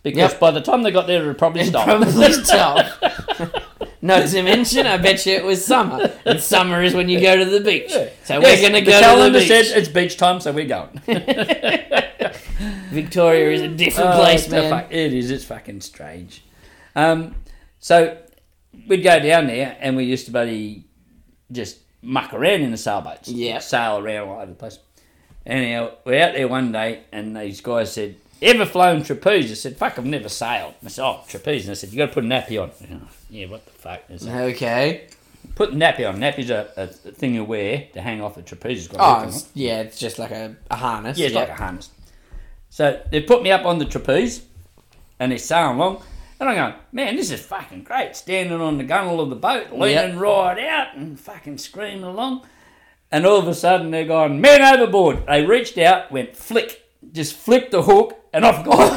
[0.04, 0.40] Because Yep.
[0.40, 1.88] by the time they got there, it would probably stopped.
[1.88, 2.86] Probably stop.
[4.02, 7.36] Not to mention, I bet you it was summer, and summer is when you go
[7.36, 7.92] to the beach.
[7.92, 10.68] So Yes, we're going to go to the calendar said it's beach time, so we're
[10.68, 11.02] going.
[12.92, 14.70] Victoria is a different Oh, place, man.
[14.70, 15.32] fuck- it is.
[15.32, 16.44] It's fucking strange.
[16.96, 17.36] Um,
[17.80, 18.18] so
[18.88, 20.86] we'd go down there, and we used to buddy
[21.52, 23.28] just muck around in the sailboats.
[23.30, 23.62] Yep.
[23.62, 24.80] sail around all over the place.
[25.46, 29.78] Anyhow, we're out there one day, and these guys said, "Ever flown trapeze?" I said,
[29.78, 32.24] "Fuck, I've never sailed." I said, "Oh, trapeze," and I said, "You got to put
[32.24, 34.02] a nappy on." Oh, yeah, what the fuck?
[34.10, 35.08] I said, Okay.
[35.56, 36.20] Put the nappy on.
[36.20, 38.88] Nappy's a, a thing you wear to hang off a trapeze.
[38.88, 41.18] Got Oh, it's, yeah, it's just like a, a harness.
[41.18, 41.90] Yeah, it's like a harness.
[42.70, 44.44] So they put me up on the trapeze
[45.20, 46.04] and they're sailing along.
[46.40, 48.16] And I'm going, man, this is fucking great.
[48.16, 52.46] Standing on the gunwale of the boat, leaning right out and fucking screaming along.
[53.12, 55.26] And all of a sudden they're going, men overboard.
[55.28, 58.78] They reached out, went flick, just flicked the hook and off gone.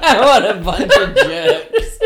[0.00, 1.98] what a bunch of jerks.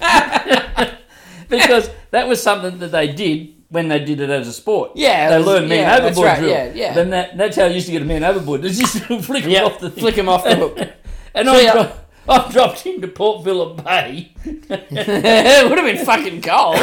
[1.48, 4.92] because that was something that they did when they did it as a sport.
[4.96, 6.50] Yeah, They was- learned man yeah, overboard right, drill.
[6.50, 6.92] yeah, yeah.
[6.94, 8.62] Then that, that's how you used to get a man overboard.
[8.62, 10.00] Just flick him Yeah, off the thing.
[10.02, 10.78] flick him off the hook.
[11.34, 11.72] And yeah.
[11.74, 11.92] go-
[12.28, 14.32] I've dropped into Port Phillip Bay.
[14.44, 16.76] it would have been fucking cold.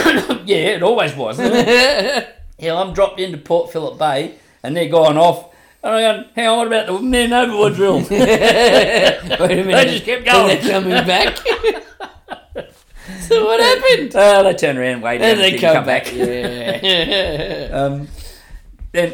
[0.47, 1.39] yeah, it always was.
[1.39, 5.53] yeah, I'm dropped into Port Phillip Bay, and they're going off.
[5.83, 7.97] And I go, hang on, what about the men overboard drill?
[8.09, 9.65] Wait a minute.
[9.67, 10.47] They just kept And going.
[10.61, 11.37] they're coming back.
[13.21, 14.15] so what happened?
[14.15, 16.05] Uh, they turn around, wait, And they and come, come back.
[16.05, 16.13] back.
[16.13, 17.69] Yeah.
[17.77, 18.07] Um,
[18.91, 19.13] then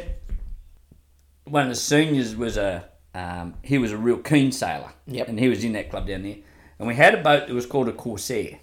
[1.46, 4.92] one of the seniors was a um, he was a real keen sailor.
[5.08, 5.28] Yep.
[5.28, 6.38] And he was in that club down there.
[6.80, 8.60] And we had a boat that was called a Corsair.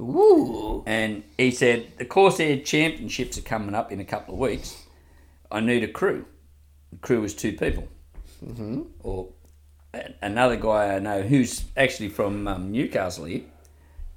[0.00, 0.82] Ooh.
[0.86, 4.83] And he said the Corsair Championships are coming up in a couple of weeks.
[5.54, 6.24] I need a crew.
[6.90, 7.86] The crew was two people.
[8.44, 8.82] Mm-hmm.
[9.04, 9.28] Or
[10.20, 13.42] another guy I know who's actually from um, Newcastle here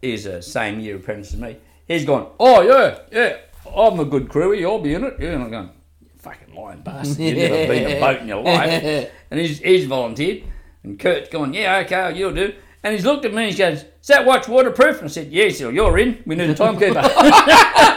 [0.01, 1.57] is a same year apprentice as me.
[1.87, 3.37] He's gone, oh yeah, yeah,
[3.73, 5.15] I'm a good crewie, I'll be in it.
[5.19, 5.69] Yeah, and I'm going,
[6.01, 9.11] you fucking lying bastard, you've never been in a boat in your life.
[9.29, 10.43] And he's, he's volunteered.
[10.81, 12.55] And Kurt's going, yeah, okay, you'll do.
[12.83, 14.97] And he's looked at me and he goes, is that watch waterproof?
[14.97, 16.23] And I said, yes, yeah, you're in.
[16.25, 17.01] We need a timekeeper.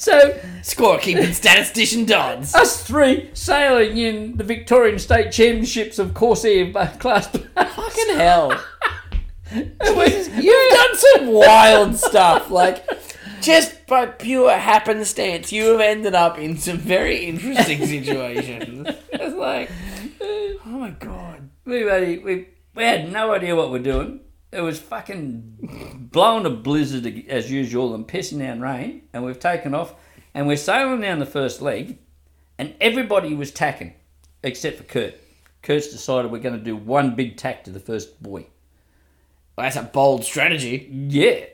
[0.00, 0.30] so
[0.62, 2.54] Scorekeeping statistician Dodds.
[2.54, 7.26] us three sailing in the Victorian State Championships of Corsair class.
[7.54, 8.58] Fucking hell.
[9.52, 12.50] You've done some wild stuff.
[12.50, 12.86] Like,
[13.42, 18.88] just by pure happenstance, you have ended up in some very interesting situations.
[19.12, 19.70] It's like,
[20.20, 21.50] oh my god.
[21.64, 24.20] we, we, we, we had no idea what we're doing.
[24.52, 29.02] It was fucking blowing a blizzard as usual and pissing down rain.
[29.12, 29.94] And we've taken off
[30.34, 31.98] and we're sailing down the first leg
[32.58, 33.94] and everybody was tacking
[34.42, 35.14] except for Kurt.
[35.62, 38.48] Kurt's decided we're going to do one big tack to the first buoy.
[39.56, 40.88] Well, that's a bold strategy.
[40.90, 41.44] Yeah.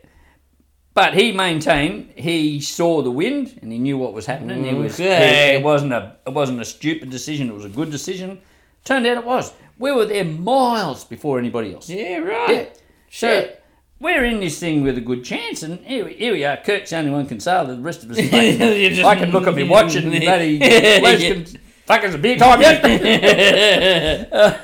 [0.94, 4.64] But he maintained he saw the wind and he knew what was happening.
[4.64, 5.56] It was Okay.
[5.56, 7.50] it, wasn't a it wasn't a stupid decision.
[7.50, 8.40] It was a good decision.
[8.84, 9.52] Turned out it was.
[9.78, 11.90] We were there miles before anybody else.
[11.90, 12.50] Yeah, right.
[12.50, 12.68] Yeah.
[13.16, 13.62] So Shit.
[13.98, 16.58] we're in this thing with a good chance, and here, we- here we are.
[16.58, 17.64] Kurt's the only one can sail.
[17.64, 21.44] The rest of us, just- I can look at me watching, and bloody Les can
[21.86, 24.32] fuck it's a beer time yet.
[24.32, 24.58] Uh,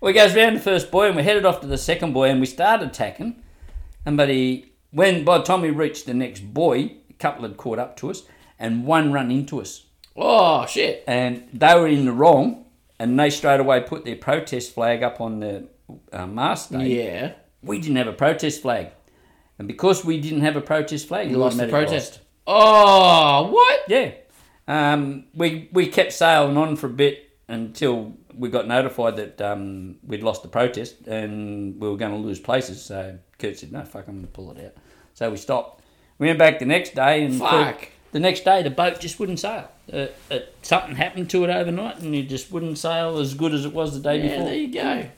[0.00, 2.40] we goes round the first buoy and we headed off to the second buoy and
[2.40, 3.42] we started tacking.
[4.06, 7.56] And but he, when by the time we reached the next buoy, a couple had
[7.58, 8.22] caught up to us
[8.58, 9.84] and one run into us.
[10.16, 11.04] Oh, shit.
[11.06, 12.64] And they were in the wrong
[12.98, 15.68] and they straight away put their protest flag up on the
[16.12, 16.68] uh, mast.
[16.70, 16.86] stay.
[17.04, 17.32] Yeah.
[17.62, 18.88] We didn't have a protest flag.
[19.58, 22.20] And because we didn't have a protest flag, You lost the automatically protest.
[22.46, 23.80] Oh, what?
[23.88, 24.12] yeah.
[24.68, 29.96] Um, we we kept sailing on for a bit until we got notified that um,
[30.06, 32.82] we'd lost the protest and we were going to lose places.
[32.82, 34.72] So Kurt said, "No, fuck, I'm going to pull it out."
[35.14, 35.82] So we stopped.
[36.18, 37.88] We went back the next day and Fuck.
[38.12, 39.68] the next day the boat just wouldn't sail.
[39.92, 43.64] Uh, uh, something happened to it overnight and it just wouldn't sail as good as
[43.64, 44.44] it was the day Yeah, before.
[44.46, 45.08] there you go.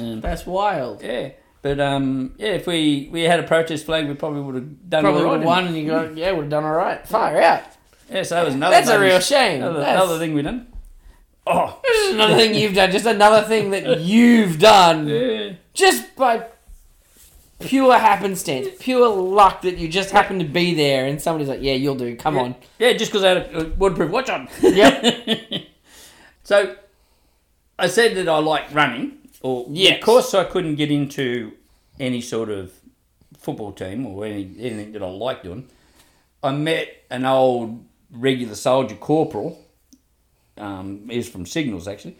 [0.00, 1.02] And- That's wild.
[1.02, 1.30] yeah.
[1.62, 5.02] But um, yeah, if we, we had a protest flag, we probably would have done
[5.04, 7.06] Probably all would have won and you got, yeah, would have done all right.
[7.06, 7.62] Fire out.
[8.10, 8.74] Yeah, so that was another.
[8.74, 9.62] That's a real shame.
[9.62, 10.66] Another, That's- another thing we done.
[11.46, 12.90] Oh, This is another thing you've done.
[12.90, 15.06] Just another thing that you've done.
[15.08, 15.52] yeah.
[15.74, 16.46] Just by
[17.60, 21.74] pure happenstance, pure luck that you just happen to be there and somebody's like, yeah,
[21.74, 22.16] you'll do.
[22.16, 22.54] Come on.
[22.78, 24.48] Yeah, just because I had a, a waterproof watch on.
[24.62, 25.62] Yep.
[26.42, 26.74] So
[27.78, 29.98] I said that I like running, or Yes.
[29.98, 31.52] of course I couldn't get into
[31.98, 32.72] any sort of
[33.38, 35.68] football team or any, anything that I like doing.
[36.42, 39.58] I met an old regular soldier corporal.
[40.56, 42.16] Um, he was from Signals actually,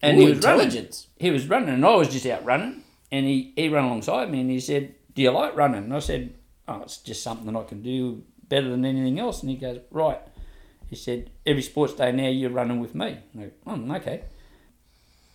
[0.00, 0.88] and he Ooh, was running.
[1.18, 4.40] He was running, and I was just out running, and he he ran alongside me,
[4.40, 6.34] and he said, "Do you like running?" And I said,
[6.66, 9.80] "Oh, it's just something that I can do better than anything else." And he goes,
[9.90, 10.20] "Right."
[10.88, 14.22] He said, "Every sports day now you're running with me." And I go, "Oh, okay."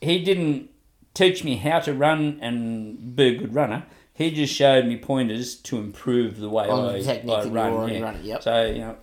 [0.01, 0.69] He didn't
[1.13, 3.85] teach me how to run and be a good runner.
[4.13, 7.93] He just showed me pointers to improve the way On I, the I run.
[7.93, 7.99] yeah.
[8.01, 8.43] run it, yep.
[8.43, 8.97] So you know,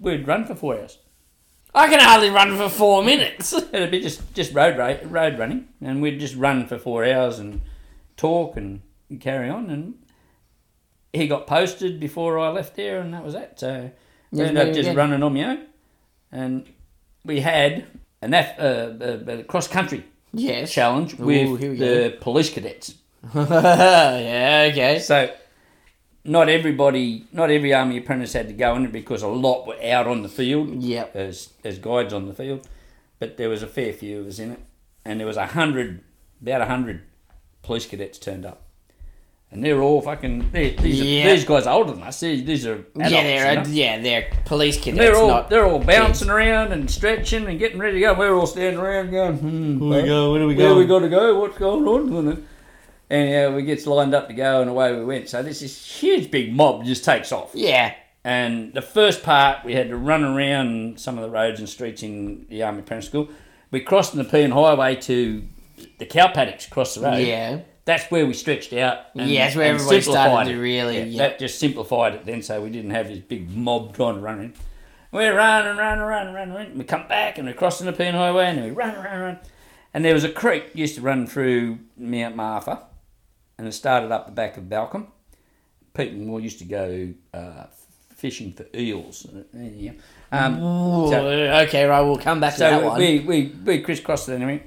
[0.00, 0.98] we'd run for four hours.
[1.74, 3.52] I can hardly run for four minutes.
[3.72, 7.38] It'd be just just road ra- road running, and we'd just run for four hours
[7.38, 7.60] and
[8.16, 8.80] talk and
[9.20, 9.68] carry on.
[9.70, 9.94] And
[11.12, 13.60] he got posted before I left there, and that was that.
[13.60, 13.90] So
[14.30, 14.96] we ended up just again.
[14.96, 15.66] running on my own,
[16.32, 16.66] and
[17.24, 17.86] we had
[18.22, 20.04] an F, uh, a, cross country
[20.34, 20.72] yes.
[20.72, 22.94] challenge Ooh, with here we the police cadets.
[23.34, 24.98] yeah, okay.
[24.98, 25.34] So
[26.24, 29.76] not everybody, not every army apprentice had to go in it because a lot were
[29.82, 31.16] out on the field Yep.
[31.16, 32.66] as as guides on the field,
[33.18, 34.60] but there was a fair few of us in it,
[35.04, 36.02] and there was a hundred,
[36.42, 37.02] about a hundred
[37.62, 38.63] police cadets turned up.
[39.54, 40.50] And they're all fucking.
[40.52, 41.26] They're, these, Yeah.
[41.26, 42.20] are, these guys are older than us.
[42.20, 43.70] These, these are adults, yeah, they're you know?
[43.70, 44.98] yeah, they're police kids.
[44.98, 48.14] They're all not they're all bouncing around and stretching and getting ready to go.
[48.14, 50.32] We're all standing around going, hmm, Where we go?
[50.32, 50.64] Where do we go?
[50.66, 51.40] where we got to go?
[51.40, 52.46] What's going on?
[53.10, 55.28] And yeah, we gets lined up to go, and away we went.
[55.28, 57.50] So this this huge big mob just takes off.
[57.54, 57.94] Yeah.
[58.24, 62.02] And the first part, we had to run around some of the roads and streets
[62.02, 63.28] in the Army Apprentice School.
[63.70, 65.44] We crossed the Nepean Highway to
[65.98, 67.18] the cow paddocks across the road.
[67.18, 67.60] Yeah.
[67.84, 68.98] That's where we stretched out.
[69.14, 71.18] And, Yeah, that's where everybody started to really- Yeah, yeah.
[71.18, 74.40] That just simplified it then, so we didn't have this big mob trying to run
[74.40, 74.54] in.
[75.12, 76.78] We're running, running, running, running, and run and run.
[76.78, 79.38] We come back and we're crossing the Nepean Highway and we run run and run.
[79.92, 82.80] And there was a creek used to run through Mount Martha
[83.58, 85.06] and it started up the back of Balcombe.
[85.92, 87.66] People more used to go uh,
[88.16, 89.26] fishing for eels.
[89.26, 89.92] Uh.
[90.32, 92.00] Um, Ooh, so- okay, right.
[92.00, 92.98] We'll come back to that so one.
[92.98, 94.64] we, we, we crisscrossed it anyway.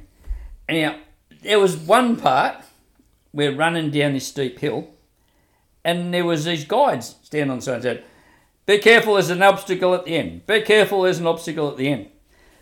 [0.69, 0.95] Anyhow,
[1.41, 2.55] there was one part
[3.37, 4.89] we're running down this steep hill,
[5.85, 8.03] and there was these guides standing on the side and said,
[8.65, 10.47] "Be careful, there's an obstacle at the end.
[10.47, 12.07] Be careful, there's an obstacle at the end."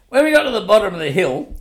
[0.09, 1.55] When we got to the bottom of the hill,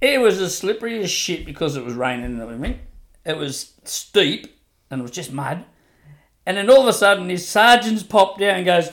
[0.00, 2.80] it was as slippery as shit because it was raining and everything.
[3.24, 5.64] It was steep and it was just mud.
[6.44, 8.90] And then all of a sudden, his sergeants popped down and goes,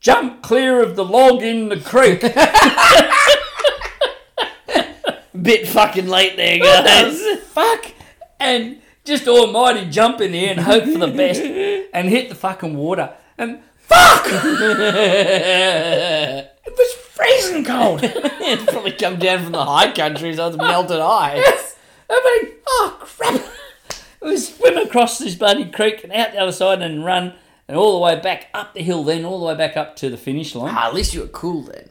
[0.00, 2.22] "Jump clear of the log in the creek."
[5.42, 7.20] Bit fucking late there, guys.
[7.48, 7.92] fuck?
[8.40, 12.34] And just almighty jump in the air and hope for the best and hit the
[12.34, 13.14] fucking water.
[13.38, 14.26] And fuck!
[14.26, 18.00] it was freezing cold.
[18.02, 21.76] it's probably come down from the high country, so it's melted ice.
[22.08, 23.42] I mean, oh crap.
[24.20, 27.34] We swim across this bloody creek and out the other side and run
[27.66, 30.10] and all the way back up the hill, then all the way back up to
[30.10, 30.74] the finish line.
[30.76, 31.88] Ah, at least you were cool then.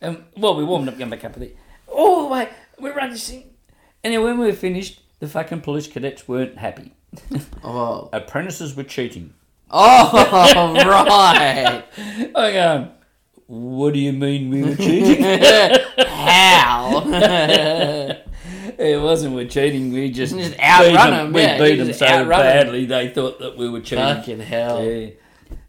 [0.00, 1.50] And well, we warmed up going back up there.
[1.86, 2.48] All the way,
[2.80, 3.50] we run this thing.
[4.02, 6.92] And then when we were finished, the fucking police cadets weren't happy.
[7.64, 8.08] Oh.
[8.12, 9.34] Apprentices were cheating.
[9.70, 10.10] Oh,
[10.86, 11.84] right.
[12.34, 12.90] I go, um,
[13.46, 15.22] what do you mean we were cheating?
[16.06, 17.02] How?
[18.78, 19.92] it wasn't we're cheating.
[19.92, 21.12] We just, Just outrun beat 'em.
[21.14, 24.04] 'em, We yeah, beat them so badly they thought that we were cheating.
[24.04, 24.84] Fucking hell.
[24.84, 25.10] Yeah.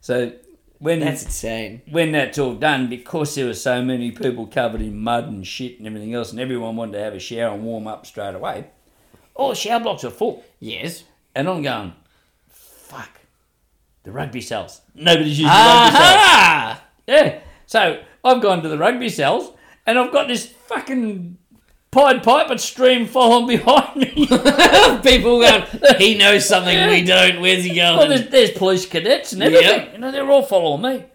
[0.02, 0.34] So
[0.80, 1.82] when That's insane.
[1.90, 5.78] when that's all done, because there were so many people covered in mud and shit
[5.80, 8.68] and everything else, and everyone wanted to have a shower and warm up straight away,
[9.40, 10.44] all the shower blocks are full.
[10.60, 11.06] Yes.
[11.34, 11.94] And I'm going,
[12.50, 13.22] fuck,
[14.04, 14.82] the rugby cells.
[14.94, 16.16] Nobody's using the rugby cells.
[16.18, 16.84] Ah!
[17.08, 17.40] Yeah.
[17.66, 19.54] So I've gone to the rugby cells
[19.86, 21.38] and I've got this fucking
[21.92, 24.28] Pied Piper stream following behind me.
[25.04, 25.64] People going,
[25.98, 27.40] he knows something we don't.
[27.40, 28.10] Where's he well, going?
[28.10, 29.68] there's, there's police cadets and everything.
[29.68, 29.94] Yep.
[29.94, 31.06] You know, they're all following me.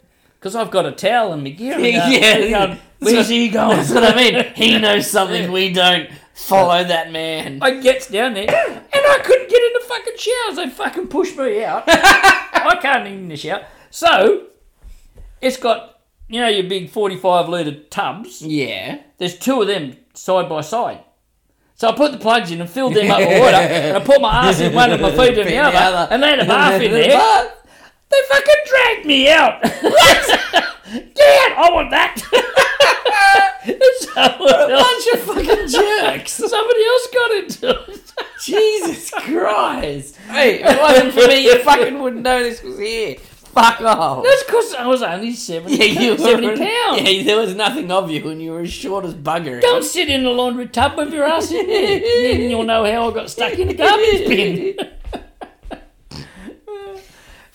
[0.40, 1.74] Because I've got a towel and my gear.
[1.74, 2.66] And Yeah, they're yeah.
[2.66, 3.76] going, Where's he going?
[3.76, 4.52] That's what I mean.
[4.54, 6.08] He knows something we don't.
[6.34, 7.60] Follow that man.
[7.62, 8.50] I gets down there and
[9.06, 10.56] I couldn't get in the fucking showers.
[10.56, 11.84] They fucking pushed me out.
[11.88, 13.64] I can't even in the shower.
[13.90, 14.46] So
[15.40, 18.42] it's got you know your big forty-five litre tubs.
[18.42, 18.98] Yeah.
[19.18, 21.00] There's two of them side by side.
[21.76, 24.20] So I put the plugs in and filled them up with water, and I put
[24.20, 26.14] my ass in one and my feet in the other, other.
[26.14, 27.08] and they had a bath in there.
[27.10, 27.52] bath.
[28.10, 29.60] They fucking dragged me out.
[29.62, 31.58] Get out!
[31.58, 32.14] I want that.
[33.64, 36.32] Someone else, Bunch of fucking jerks.
[36.32, 38.12] somebody else got into it.
[38.42, 40.16] Jesus Christ.
[40.28, 43.16] Hey, if it wasn't for me, you fucking wouldn't know this was here.
[43.18, 44.24] Fuck off.
[44.24, 47.02] That's because I was only 70, Yeah, you were, 70 pounds.
[47.02, 49.60] Yeah, there was nothing of you and you were as short as bugger.
[49.60, 52.00] Don't sit in the laundry tub with your ass in there.
[52.00, 54.76] then you'll know how I got stuck in the garbage bin.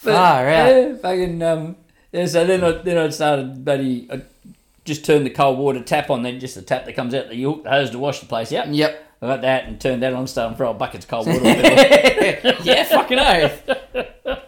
[0.01, 0.67] But, Far out.
[0.69, 1.75] Yeah, fucking, um,
[2.13, 4.21] yeah, so then I, then I started, buddy, I
[4.89, 7.41] just turn the cold water tap on, then just the tap that comes out, the
[7.41, 8.67] hook, the hose to wash the place out.
[8.67, 9.05] Yep.
[9.21, 11.39] I got that and turned that on, started throwing buckets of cold water.
[12.63, 13.69] yeah, fucking oath.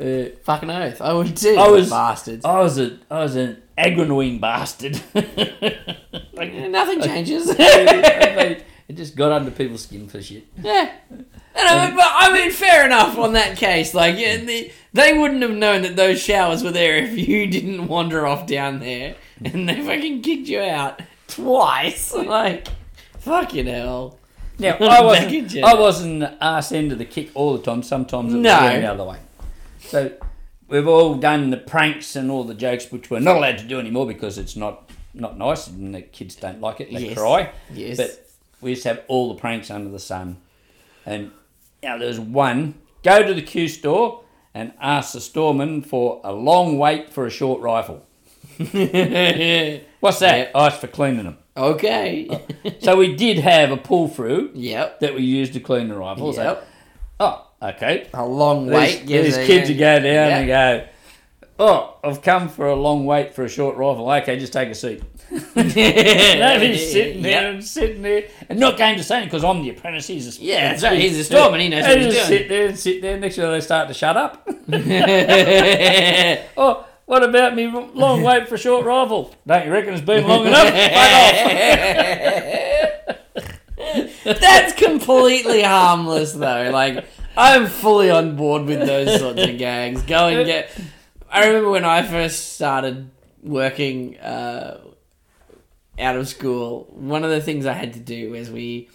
[0.00, 1.00] Uh, Fucking oath.
[1.00, 1.54] I would too.
[1.56, 2.44] I was- bastards.
[2.44, 5.00] I was a, I was an agronine bastard.
[5.14, 7.54] like, Nothing changes.
[7.56, 10.44] it just got under people's skin for shit.
[10.60, 10.90] Yeah.
[11.10, 13.94] And I mean, but I mean, fair enough on that case.
[13.94, 17.88] Like, yeah, the, they wouldn't have known that those showers were there if you didn't
[17.88, 22.12] wander off down there and they fucking kicked you out twice.
[22.26, 22.68] Like,
[23.20, 24.18] fucking hell.
[24.58, 25.56] Now I wasn't.
[25.64, 27.82] I wasn't the arse end of the kick all the time.
[27.82, 28.80] Sometimes it was No.
[28.80, 29.18] the other way.
[29.80, 30.12] So
[30.68, 33.78] we've all done the pranks and all the jokes, which we're not allowed to do
[33.80, 36.92] anymore because it's not not nice and the kids don't like it.
[36.92, 37.18] They Yes.
[37.18, 37.50] cry.
[37.72, 37.96] Yes.
[37.98, 38.26] But
[38.60, 40.38] we used to have all the pranks under the sun,
[41.06, 41.30] and
[41.82, 44.21] you know, there was one: go to the Q store
[44.54, 48.06] and ask the storeman for a long wait for a short rifle.
[48.58, 50.38] What's that?
[50.38, 50.52] Yep.
[50.54, 51.38] It's for cleaning them.
[51.56, 52.28] okay.
[52.80, 55.00] So we did have a pull through yep.
[55.00, 56.36] that we used to clean the rifles.
[56.36, 56.66] Yep.
[57.20, 58.08] Oh, Okay.
[58.12, 59.06] A long These, wait.
[59.06, 60.38] these kids who go down Yeah.
[60.38, 60.88] and go,
[61.60, 64.10] oh, I've come for a long wait for a short rifle.
[64.10, 65.00] Okay, just take a seat.
[65.32, 65.62] No,
[66.60, 69.70] he's sitting there and sitting there and not going to say anything because I'm the
[69.70, 70.06] apprentice.
[70.06, 72.38] He's a Yeah, that's right, he's a storm and he knows what he's just doing.
[72.38, 73.18] sit there and sit there.
[73.18, 74.46] Next thing they start to shut up.
[76.56, 79.34] oh, what about me long wait for a short rifle?
[79.46, 80.68] Don't you reckon it's been long enough?
[80.68, 80.82] Fuck
[83.16, 84.24] off.
[84.24, 86.70] That's completely harmless, though.
[86.70, 87.04] Like,
[87.36, 90.02] I'm fully on board with those sorts of gags.
[90.02, 90.70] Go and get.
[91.30, 93.10] I remember when I first started
[93.42, 94.80] working uh,
[96.02, 96.88] out of school.
[96.90, 98.88] One of the things I had to do was we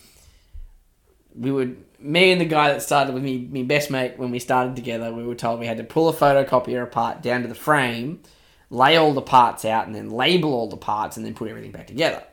[1.35, 4.39] we would me and the guy that started with me, my best mate, when we
[4.39, 7.55] started together, we were told we had to pull a photocopier apart down to the
[7.55, 8.21] frame,
[8.69, 11.71] lay all the parts out, and then label all the parts, and then put everything
[11.71, 12.23] back together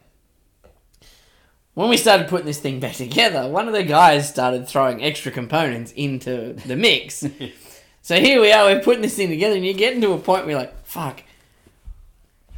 [1.74, 5.30] when we started putting this thing back together, one of the guys started throwing extra
[5.32, 7.24] components into the mix.
[8.02, 10.44] so here we are, we're putting this thing together, and you're getting to a point
[10.44, 11.22] where you're like, fuck,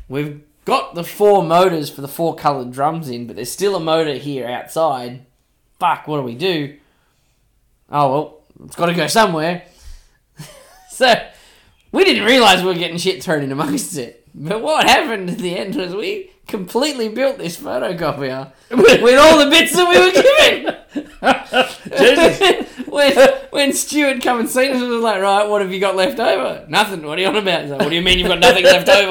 [0.08, 3.80] we've got the four motors for the four coloured drums in, but there's still a
[3.80, 5.24] motor here outside.
[5.78, 6.76] Fuck, what do we do?
[7.88, 9.62] Oh, well, it's got to go somewhere.
[10.90, 11.14] so
[11.92, 14.28] we didn't realise we were getting shit thrown in amongst it.
[14.34, 19.50] But what happened at the end was we completely built this photocopier with all the
[19.50, 20.76] bits that we were given.
[22.86, 23.16] when
[23.50, 26.18] when Stuart come and seen us, it was like, right, what have you got left
[26.18, 26.64] over?
[26.68, 27.02] Nothing.
[27.02, 27.62] What are you on about?
[27.62, 29.08] He's like, what do you mean you've got nothing left over?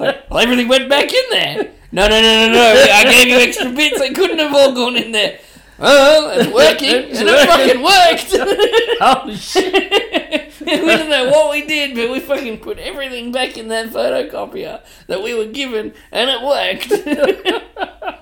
[0.00, 1.70] Like, well, everything went back in there.
[1.92, 2.86] No, no, no, no, no.
[2.92, 3.98] I gave you extra bits.
[3.98, 5.38] They couldn't have all gone in there.
[5.84, 8.98] Oh, it's working, It's and it fucking worked.
[9.00, 10.52] oh shit.
[10.60, 14.80] we don't know what we did, but we fucking put everything back in that photocopier
[15.08, 16.88] that we were given, and it worked.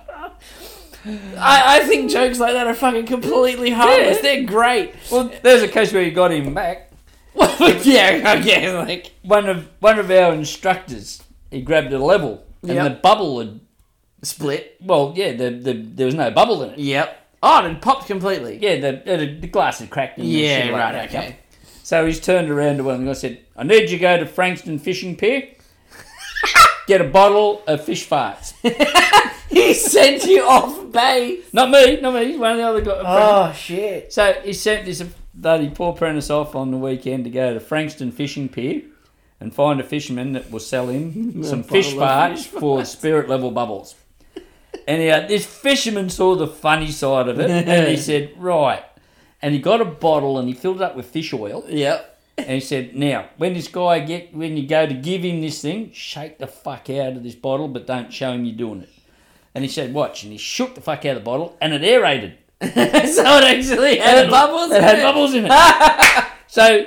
[1.05, 4.17] I, I think jokes like that are fucking completely harmless.
[4.17, 4.21] Yeah.
[4.21, 4.93] They're great.
[5.11, 6.91] Well, there's a case where you got him back.
[7.35, 12.83] yeah, okay, like One of one of our instructors, he grabbed a level, and Yep.
[12.83, 13.61] the bubble had.
[14.21, 14.75] split.
[14.81, 16.79] Well, yeah, the, the there was no bubble in it.
[16.79, 17.17] Yep.
[17.41, 18.59] Oh, and it popped completely.
[18.61, 20.19] Yeah, the, the, the glass had cracked.
[20.19, 21.09] And Yeah, like right.
[21.09, 21.37] Okay.
[21.83, 24.17] So he's turned around to one of them and said, "I need you to go
[24.17, 25.47] to Frankston Fishing Pier,
[26.91, 28.53] get a bottle of fish farts."
[29.51, 31.43] He sent you off base.
[31.53, 32.37] not me, not me.
[32.37, 33.03] One of the other guys.
[33.05, 34.13] Oh shit.
[34.13, 38.13] So he sent this bloody poor apprentice off on the weekend to go to Frankston
[38.13, 38.83] Fishing Pier
[39.41, 43.95] and find a fisherman that will sell him some fish farts for spirit level bubbles.
[44.87, 48.83] Anyhow, this fisherman saw the funny side of it and he said, Right.
[49.41, 52.10] And he got a bottle and he filled it up with fish oil Yep.
[52.41, 55.61] And he said, Now, when this guy get when you go to give him this
[55.61, 58.89] thing, shake the fuck out of this bottle, but don't show him you're doing it.
[59.53, 61.83] And he said, Watch, and he shook the fuck out of the bottle and it
[61.83, 62.37] aerated.
[62.61, 64.71] so it actually had bubbles.
[64.71, 65.03] It had it.
[65.03, 66.25] bubbles in it.
[66.47, 66.85] so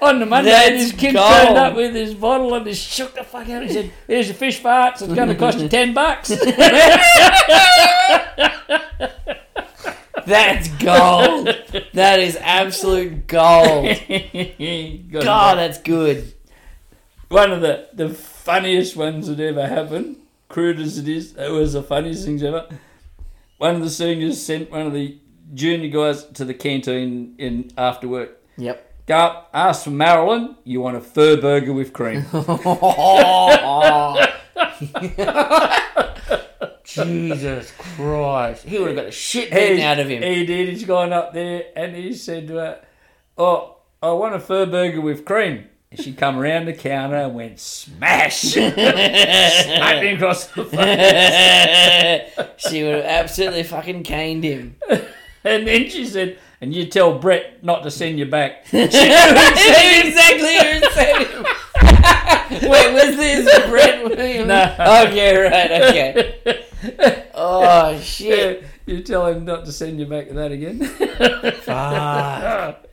[0.00, 1.28] on the Monday, That's this kid gold.
[1.28, 3.64] turned up with his bottle and he shook the fuck out.
[3.64, 5.02] He said, "Here's your fish farts.
[5.02, 6.30] It's going to cost you ten bucks."
[10.28, 11.46] That's gold.
[11.94, 13.96] that is absolute gold.
[15.10, 16.34] God, that's good.
[17.28, 20.16] one of the the funniest ones that ever happened.
[20.48, 22.68] Crude as it is, it was the funniest things ever.
[23.56, 25.18] One of the seniors sent one of the
[25.54, 28.38] junior guys to the canteen in after work.
[28.58, 29.06] Yep.
[29.06, 30.56] Go up, ask for Marilyn.
[30.64, 32.26] You want a fur burger with cream?
[36.88, 38.64] Jesus Christ.
[38.64, 40.22] He would have got a shit beaten out of him.
[40.22, 40.70] He did.
[40.70, 42.76] He's gone up there and he said, uh,
[43.36, 47.34] "Oh, I want a fur burger with cream." And she come around the counter and
[47.34, 52.48] went smash, smacked him across the face.
[52.56, 54.76] she would have absolutely fucking caned him.
[55.44, 58.96] And then she said, "And you tell Brett not to send you back." exactly
[60.56, 61.46] who said him.
[62.50, 64.48] Wait, was this Brett Williams?
[64.48, 64.62] No.
[65.06, 66.64] Okay, right, okay.
[67.34, 68.64] Oh, shit.
[68.86, 70.84] you tell him not to send you back to that again.
[71.62, 72.86] Fuck.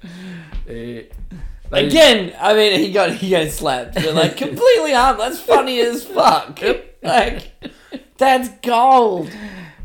[1.72, 5.38] Again, I mean, he got he got slapped, but like completely harmless.
[5.38, 6.60] That's funny as fuck.
[7.02, 7.52] Like,
[8.18, 9.30] that's gold.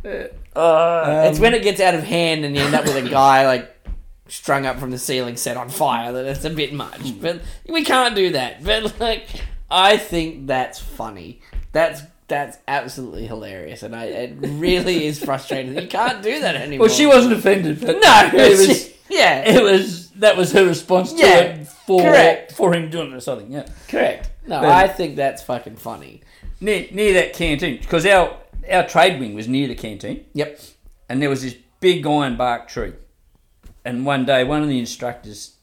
[0.04, 3.46] Uh, it's when it gets out of hand and you end up with a guy
[3.46, 3.79] like
[4.30, 6.12] strung up from the ceiling, set on fire.
[6.12, 7.20] That it's a bit much, hmm.
[7.20, 8.64] but we can't do that.
[8.64, 9.28] But like,
[9.70, 11.40] I think that's funny.
[11.72, 15.76] That's that's absolutely hilarious, and I it really is frustrating.
[15.76, 16.86] You can't do that anymore.
[16.86, 18.84] Well, she wasn't offended, but No, it was.
[18.86, 22.52] she- yeah, It was that was her response to Yeah, it for correct.
[22.52, 23.26] for him doing this.
[23.26, 23.66] I think, yeah.
[23.88, 24.30] correct.
[24.46, 26.22] No, I think that's fucking funny.
[26.60, 28.36] near, near that canteen because our
[28.70, 30.60] our trade wing was near the canteen Yep.
[31.08, 32.92] and there was this big iron bark tree
[33.84, 35.56] and one day one of the instructors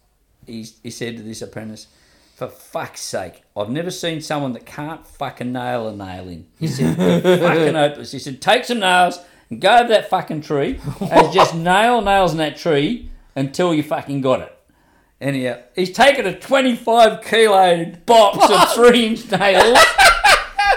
[0.45, 1.87] he, he said to this apprentice,
[2.35, 6.47] for fuck's sake, I've never seen someone that can't fucking nail a nail in.
[6.59, 8.11] He said, "They're fucking hopeless.
[8.11, 12.31] He said, take some nails and go to that fucking tree and just nail nails
[12.31, 14.53] in that tree until you fucking got it.
[15.19, 19.79] And Anyhow, he's taken a 25 kilo box of three inch nails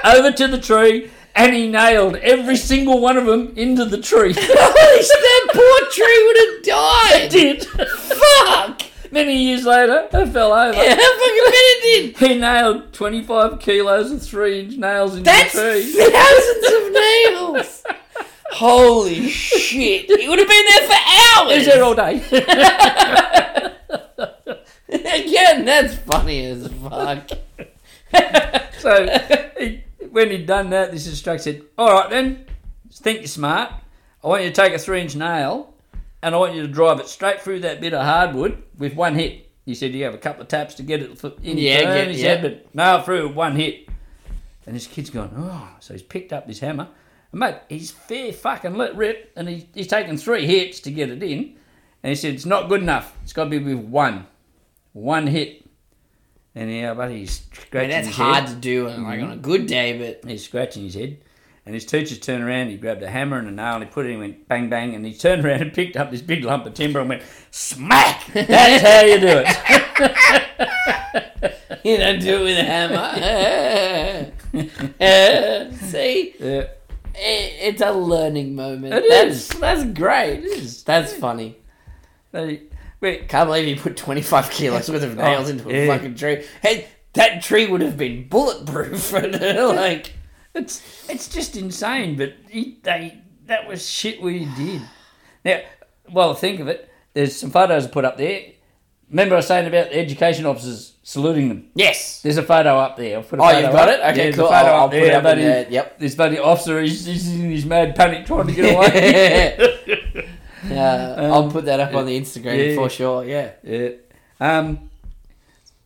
[0.03, 4.33] over to the tree and he nailed every single one of them into the tree.
[4.35, 7.22] that poor tree would have died.
[7.22, 7.64] It did.
[7.66, 8.83] Fuck.
[9.12, 10.76] Many years later, it fell over.
[10.76, 12.28] Yeah, fucking bet it did.
[12.28, 16.11] He nailed 25 kilos of three inch nails into That's the tree.
[16.12, 16.93] thousands of
[17.57, 17.83] nails.
[18.53, 20.07] Holy shit!
[20.20, 20.97] He would have been there for
[21.39, 21.57] hours.
[21.57, 22.20] He's there all day.
[24.89, 27.31] Again, that's funny as fuck.
[28.81, 29.07] so
[29.59, 29.83] he,
[30.13, 32.47] when he'd done that, this instructor said, All right then,
[32.91, 33.73] think you're smart.
[34.23, 35.73] I want you to take a three inch nail
[36.23, 39.15] and I want you to drive it straight through that bit of hardwood with one
[39.15, 39.49] hit.
[39.65, 42.15] He said you have a couple of taps to get it in Yeah, turn, get-
[42.15, 42.41] he yeah.
[42.41, 43.89] said, but nail through with one hit.
[44.67, 46.89] And this kid's gone, oh, so he's picked up this hammer.
[47.33, 51.11] And mate, he's fair fucking let rip, and he, he's taken three hits to get
[51.11, 51.57] it in.
[52.03, 53.17] And he said, it's not good enough.
[53.23, 54.27] It's got to be with one.
[54.93, 55.60] One hit.
[56.55, 57.43] And yeah, but he's
[57.73, 58.49] I mean, that's hard head.
[58.49, 59.25] to do like mm-hmm.
[59.25, 61.19] on a good day, but He's scratching his head.
[61.67, 64.07] And his teacher's turned around, he grabbed a hammer and a nail and he put
[64.07, 66.43] it in and went bang bang and he turned around and picked up this big
[66.43, 68.27] lump of timber and went smack!
[68.33, 69.47] That's how you do it.
[71.85, 74.33] you don't do it with a hammer.
[75.87, 76.69] See, Yeah.
[77.23, 78.95] It's a learning moment.
[78.95, 79.61] It that's, is.
[79.61, 80.39] That's great.
[80.39, 80.83] It is.
[80.85, 81.59] That's funny.
[82.33, 82.63] They-
[83.01, 85.95] wait, Can't believe you put 25 kilos worth of oh, nails into a Oh, yeah.
[85.97, 86.45] fucking tree.
[86.63, 89.13] Hey, that tree would have been bulletproof.
[89.13, 90.13] like,
[90.55, 94.83] It's it's just insane, but he, they that was shit we did.
[95.45, 95.61] Now,
[96.13, 96.89] well, think of it.
[97.15, 98.43] There's some photos put up there.
[99.09, 101.71] Remember I was saying about the education officers saluting them.
[101.75, 102.23] yes.
[102.23, 103.17] There's a photo up there.
[103.17, 103.99] I'll put a Oh, you've got up.
[103.99, 104.01] it?
[104.13, 104.45] Okay, Yeah, cool.
[104.47, 105.71] Photo I'll- I'll put it up.
[105.71, 105.99] Yep.
[105.99, 109.57] This bloody officer, he's, he's in his mad panic trying to get away.
[110.81, 112.74] Uh, I'll put that up on the Instagram yeah.
[112.74, 113.24] for sure.
[113.24, 113.53] Yeah.
[113.62, 113.91] yeah.
[114.41, 114.91] Um.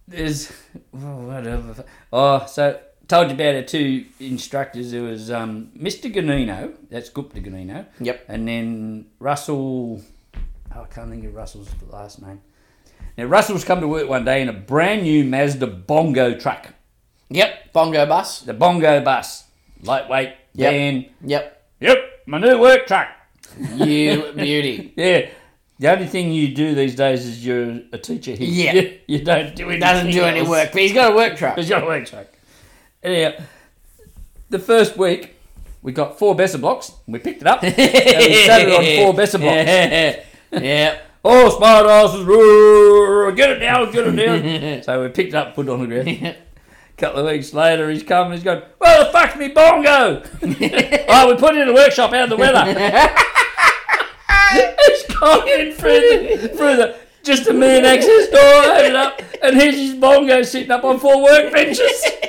[0.07, 0.53] There's
[0.95, 1.84] oh, whatever.
[2.12, 2.78] Oh, so
[3.09, 4.92] told you about our two instructors.
[4.92, 6.12] There was um, Mr.
[6.12, 6.74] Ganino.
[6.90, 7.86] That's Gupta Ganino.
[8.01, 8.24] Yep.
[8.28, 10.03] And then Russell.
[10.74, 12.40] Oh, I can't think of Russell's last name.
[13.16, 16.68] Now Russell's come to work one day in a brand new Mazda Bongo truck.
[17.30, 17.72] Yep.
[17.72, 18.40] Bongo bus.
[18.40, 19.45] The Bongo bus,
[19.82, 20.72] lightweight Yep.
[20.72, 21.07] van.
[21.24, 21.55] Yep.
[21.80, 23.09] Yep, my new work truck.
[23.74, 24.92] You beauty.
[24.96, 25.28] Yeah.
[25.78, 28.48] The only thing you do these days is you're a teacher here.
[28.48, 28.72] Yeah.
[29.07, 29.80] You, you don't do anything.
[29.80, 30.48] Doesn't do any else.
[30.48, 31.57] work, but he's got a work truck.
[31.59, 32.26] He's got a work truck.
[33.02, 33.32] Anyhow,
[34.50, 35.34] the first week
[35.82, 36.92] we got four Besser blocks.
[37.07, 39.66] We picked it up and we sat it on four Besser blocks.
[39.66, 40.22] Yeah.
[40.52, 40.98] yeah.
[41.26, 42.22] Oh, smart asses!
[42.22, 44.82] roar, Get it down, get it down.
[44.82, 46.09] so we picked it up, put it on the ground.
[46.09, 46.36] A
[46.96, 50.22] couple of weeks later, he's come and he's going, Well, the fuck's me bongo?
[51.09, 52.64] oh, we put it in the workshop out of the weather.
[54.55, 59.57] He's gone in through the, through the just a man access door, opened up, and
[59.57, 61.80] here's his bongo sitting up on four workbenches.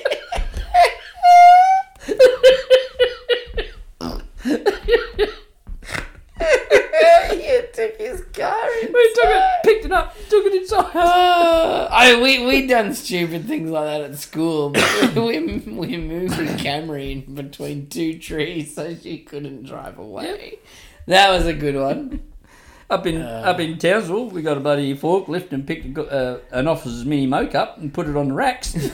[7.55, 10.95] you took his car we took it, picked it up, took it inside.
[10.95, 14.71] Uh, I we we done stupid things like that at school.
[15.15, 20.59] we we moved the Camry in between two trees so she couldn't drive away.
[21.07, 22.21] That was a good one.
[22.89, 23.41] Up in Uh.
[23.43, 27.25] up in Townsville, we got a bloody forklift and picked a, uh, an officer's mini
[27.25, 28.75] moke up and put it on the racks.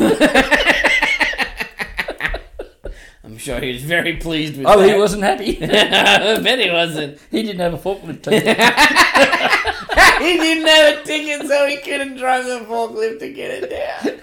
[3.25, 4.89] I'm sure he was very pleased with oh, that.
[4.93, 5.57] he wasn't happy.
[5.61, 7.19] I bet he wasn't.
[7.29, 8.23] he didn't have a forklift.
[8.23, 8.57] ticket.
[10.21, 14.19] he didn't have a ticket, so he couldn't drive the forklift to get it down.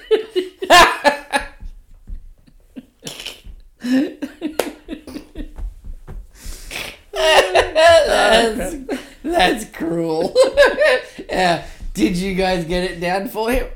[7.19, 8.77] That's,
[9.23, 10.35] that's cruel.
[11.29, 11.67] yeah.
[11.95, 13.67] Did you guys get it down for him?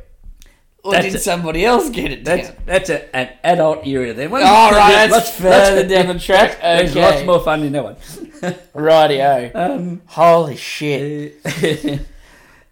[0.84, 1.20] Or That's did it.
[1.22, 2.56] somebody else get it That's down?
[2.66, 4.32] that's a, an adult area then.
[4.32, 6.60] All right, that's further down the track.
[6.60, 7.96] There's lots more fun in that one.
[8.74, 9.54] Rightio.
[9.54, 11.40] Um, Holy shit.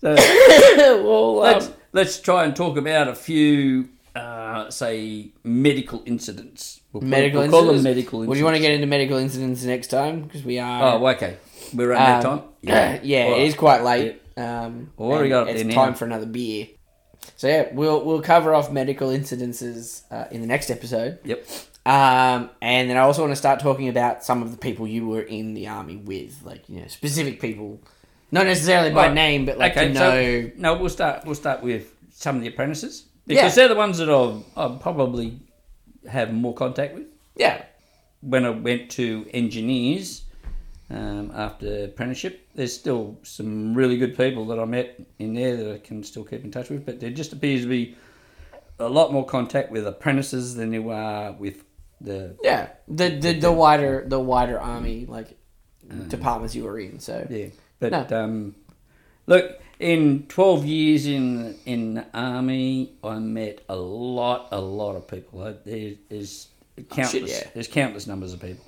[0.00, 0.14] so
[1.04, 6.79] well, let's um, let's try and talk about a few, uh, say, medical incidents.
[6.92, 7.84] We'll call, medical we'll call them incidents?
[7.96, 8.28] medical incidents.
[8.28, 10.22] Would you want to get into medical incidents next time?
[10.22, 10.94] Because we are.
[10.98, 11.36] Oh, okay.
[11.74, 12.48] We're running out of Um, time.
[12.62, 13.40] yeah, yeah it right.
[13.42, 14.20] is quite late.
[14.36, 15.84] Um, Well, what we got up It's there now?
[15.84, 16.68] time for another beer.
[17.36, 21.18] So yeah, we'll we'll cover off medical incidences uh, in the next episode.
[21.24, 21.46] Yep.
[21.86, 25.06] Um, and then I also want to start talking about some of the people you
[25.06, 27.80] were in the army with, like you know, specific people
[28.32, 29.14] Not necessarily by Right.
[29.14, 30.50] name, but like okay, to so- know.
[30.56, 31.24] no, we'll start.
[31.24, 33.48] We'll start with some of the apprentices because Yeah.
[33.54, 35.38] they're the ones that I'll, I'll probably
[36.10, 37.06] have more contact with.
[37.36, 37.62] yeah,
[38.20, 40.24] When I went to engineers
[40.90, 45.74] um, after apprenticeship, there's still some really good people that I met in there that
[45.74, 46.84] I can still keep in touch with.
[46.84, 47.96] But there just appears to be
[48.78, 51.64] a lot more contact with apprentices than there are with
[52.00, 52.70] the yeah.
[52.88, 55.36] The the, the wider the wider army like
[56.08, 56.98] departments you were in.
[56.98, 57.48] So Yeah,
[57.78, 58.22] but No.
[58.24, 58.54] um,
[59.26, 65.08] look, in twelve years in in the army, I met a lot, a lot of
[65.08, 65.40] people.
[65.64, 66.48] There is
[66.90, 67.30] countless.
[67.30, 67.50] yeah.
[67.54, 68.64] There's countless numbers of people.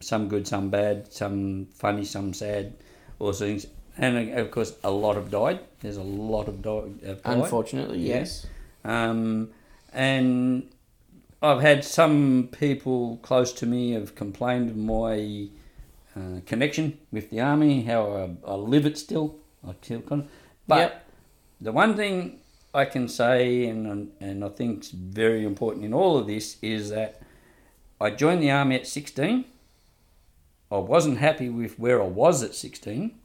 [0.00, 2.74] Some good, some bad, some funny, some sad,
[3.18, 3.66] all sorts things.
[3.96, 5.60] And uh, of course, a lot have died.
[5.80, 7.00] There's a lot of died.
[7.06, 7.38] Have died.
[7.38, 8.16] unfortunately, Yeah.
[8.16, 8.46] yes.
[8.84, 9.50] Um,
[9.92, 10.68] and
[11.42, 15.48] I've had some people close to me have complained of my
[16.16, 18.06] uh, connection with the army, how
[18.46, 19.36] I, I live it still.
[19.66, 20.28] I still kind of,
[20.68, 21.04] but Yep.
[21.62, 22.38] the one thing
[22.72, 26.90] I can say, and and I think is very important in all of this, is
[26.90, 27.20] that
[28.00, 29.44] I joined the army at sixteen.
[30.70, 33.18] I wasn't happy with where I was at sixteen.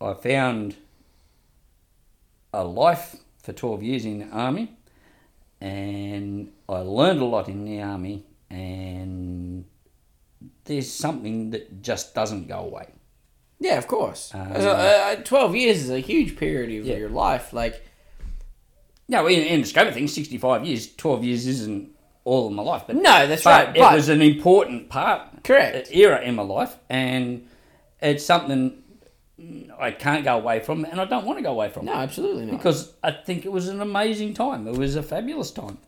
[0.00, 0.76] I found
[2.52, 4.76] a life for 12 years in the army
[5.60, 9.64] and I learned a lot in the army and
[10.64, 12.93] there's something that just doesn't go away.
[13.64, 14.22] Yeah, of course.
[14.34, 16.96] Um, So, uh, Twelve years is a huge period of Yeah.
[16.96, 17.52] your life.
[17.52, 17.76] Like,
[19.08, 21.90] No, in, in the scope of things, 65 years, 12 years isn't
[22.24, 22.84] all of my life.
[22.86, 23.76] But, no, that's but right.
[23.76, 25.88] it was an important part, correct.
[25.92, 27.46] era in my life and
[28.00, 28.82] it's something
[29.78, 31.84] I can't go away from and I don't want to go away from.
[31.86, 32.52] No, absolutely not.
[32.58, 34.66] because I think it was an amazing time.
[34.68, 35.78] It was a fabulous time.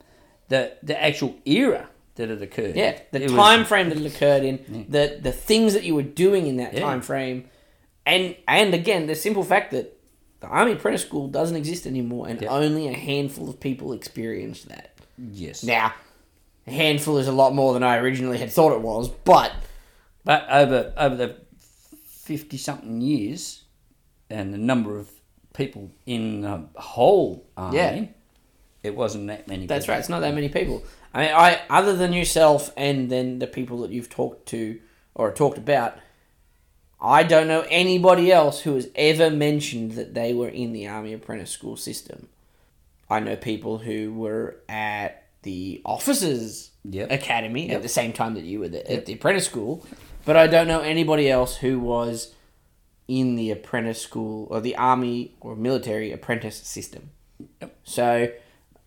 [0.48, 2.76] The the actual era that it occurred.
[2.76, 5.94] yeah, the It was- time frame that it occurred in, the the things that you
[5.94, 6.80] were doing in that Yeah.
[6.80, 7.38] time frame,
[8.06, 9.92] and and again the simple fact that
[10.40, 12.48] the army apprentice school doesn't exist anymore, and Yeah.
[12.50, 14.92] only a handful of people experienced that.
[15.32, 15.62] yes.
[15.64, 15.94] Now,
[16.66, 19.52] a handful is a lot more than I originally had thought it was, but
[20.24, 21.36] But over over the
[22.06, 23.64] fifty something years,
[24.28, 25.08] and the number of
[25.54, 28.04] people in the whole army, Yeah.
[28.82, 29.66] it wasn't that many.
[29.66, 29.94] That's people.
[29.94, 30.00] right.
[30.00, 30.82] It's not that many people.
[31.14, 34.78] I mean, I other than yourself and then the people that you've talked to
[35.14, 35.94] or talked about,
[37.06, 41.12] I don't know anybody else who has ever mentioned that they were in the army
[41.12, 42.28] apprentice school system.
[43.08, 47.10] I know people who were at the officers Yep.
[47.12, 47.76] academy Yep.
[47.76, 48.98] at the same time that you were there, Yep.
[48.98, 49.86] at the apprentice school,
[50.24, 52.34] but I don't know anybody else who was
[53.06, 57.10] in the apprentice school or the army or military apprentice system.
[57.60, 57.76] Yep.
[57.84, 58.28] So,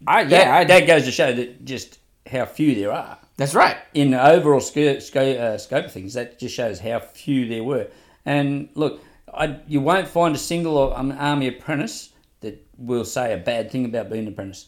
[0.05, 1.99] I That, yeah, I, that goes to show that just
[2.29, 3.17] how few there are.
[3.37, 3.77] that's right.
[3.93, 7.63] in the overall scope, scope, uh, scope of things, that just shows how few there
[7.63, 7.87] were.
[8.29, 9.03] And look,
[9.33, 12.11] I, you won't find a single um, army apprentice
[12.41, 14.67] that will say a bad thing about being an apprentice.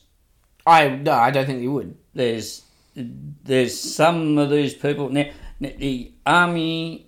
[0.66, 1.95] I no, I don't think you would.
[2.16, 2.64] There's
[2.95, 5.30] there's some of these people now.
[5.59, 7.05] The army,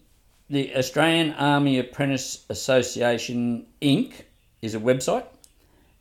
[0.47, 4.13] the Australian Army Apprentice Association Inc.
[4.61, 5.25] is a website,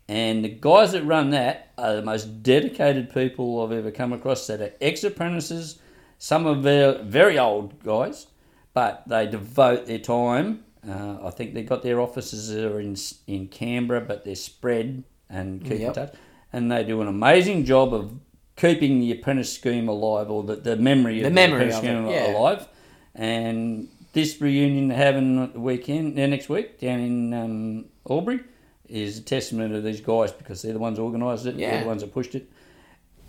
[0.07, 4.47] and the guys that run that are the most dedicated people I've ever come across.
[4.49, 5.79] That are ex-apprentices.
[6.19, 8.27] Some are very, very old guys,
[8.75, 10.64] but they devote their time.
[10.89, 12.97] Uh, I think they've got their offices are in
[13.27, 16.14] in Canberra, but they're spread and keep in touch.
[16.53, 18.12] And they do an amazing job of
[18.57, 21.85] keeping the apprentice scheme alive, or the, the memory of The the, memory apprentice of
[21.85, 22.37] scheme yeah.
[22.37, 22.68] alive.
[23.14, 28.41] And this reunion they're having at the weekend, uh, next week down in um, Albury,
[28.89, 31.81] is a testament of these guys because they're the ones organised it, they're Yeah.
[31.83, 32.51] the ones that pushed it.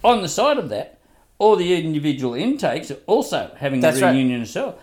[0.03, 0.99] On the side of that,
[1.39, 4.77] all the individual intakes are also having That's the reunion as well.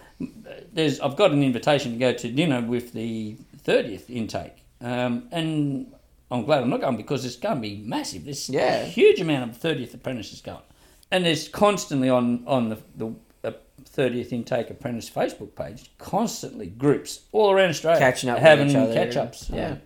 [0.73, 3.37] There's, I've got an invitation to go to dinner with the
[3.67, 5.93] 30th intake, um, and
[6.31, 8.25] I'm glad I'm not going because it's going to be massive.
[8.25, 8.77] There's Yeah.
[8.83, 10.63] a huge amount of 30th apprentices going,
[11.11, 13.53] and there's constantly on on the, the uh,
[13.97, 19.51] 30th intake apprentice Facebook page, constantly groups all around Australia Catching up having catch ups.
[19.53, 19.77] Yeah.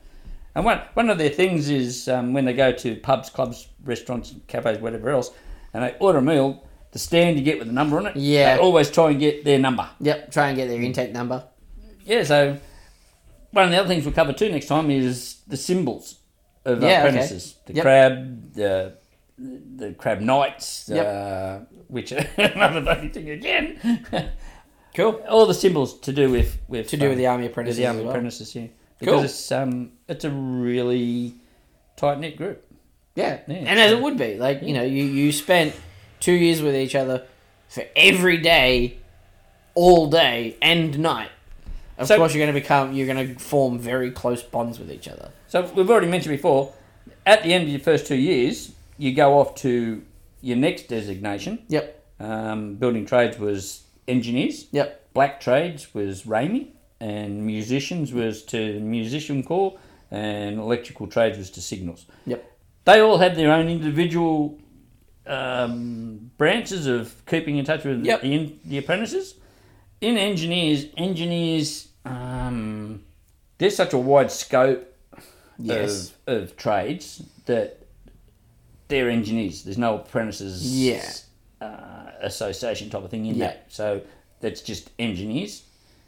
[0.56, 4.32] And one, one of their things is um, when they go to pubs, clubs, restaurants,
[4.46, 5.32] cafes, whatever else,
[5.72, 6.62] and they order a meal,
[6.94, 8.56] the stand you get with the number on it, Yeah.
[8.56, 9.86] they always try and get their number.
[10.00, 11.44] Yep, try and get their intake number.
[12.06, 12.56] Yeah, so
[13.50, 16.20] one of the other things we'll cover too next time is the symbols
[16.64, 16.96] of Yeah, okay.
[17.08, 17.56] apprentices.
[17.66, 17.82] The Yep.
[17.82, 18.94] crab, the
[19.36, 21.06] the crab knights, Yep.
[21.06, 23.68] uh, which are another bloody thing again.
[24.94, 25.20] Cool.
[25.28, 27.86] All the symbols to do with with To do with um, the army apprentices the
[27.88, 28.10] army well.
[28.10, 28.68] apprentices, yeah,
[29.00, 29.24] because Cool.
[29.24, 31.34] it's um it's a really
[31.96, 32.64] tight knit group.
[33.16, 33.40] Yeah.
[33.48, 35.74] Yeah, and as it would be, like you know, you you spent
[36.24, 37.26] two years with each other
[37.68, 38.96] for every day,
[39.74, 41.28] all day and night.
[41.98, 42.94] Of So- course, you're going to become.
[42.94, 45.30] You're going to form very close bonds with each other.
[45.48, 46.72] So we've already mentioned before,
[47.26, 50.02] at the end of your first two years, you go off to
[50.40, 51.58] your next designation.
[51.68, 52.02] Yep.
[52.20, 54.66] Um, building trades was engineers.
[54.72, 55.12] Yep.
[55.12, 56.68] Black trades was RAEME,
[57.00, 59.78] and musicians was to musician corps,
[60.10, 62.06] and electrical trades was to signals.
[62.26, 62.50] Yep.
[62.86, 64.58] They all had their own individual
[65.26, 68.22] um, branches of keeping in touch with Yep.
[68.22, 69.34] the, the apprentices.
[70.00, 73.04] In engineers, engineers, um,
[73.58, 74.90] there's such a wide scope
[75.58, 76.12] Yes.
[76.26, 77.78] of, of trades that
[78.88, 79.62] they're engineers.
[79.62, 81.08] There's no apprentices Yeah.
[81.60, 83.46] uh, association type of thing in Yeah.
[83.46, 83.66] that.
[83.68, 84.02] So
[84.40, 85.62] that's just engineers.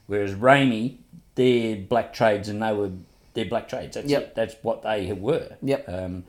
[0.09, 0.99] Whereas RAEME,
[1.37, 2.91] they're black trades and they were
[3.35, 3.95] they're black trades.
[3.97, 4.23] That's Yep.
[4.23, 4.35] it.
[4.35, 5.57] That's what they were.
[5.63, 5.85] Yep.
[5.89, 6.25] Um,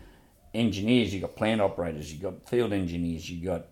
[0.58, 3.68] engineers, you got plant operators, you got field engineers, you got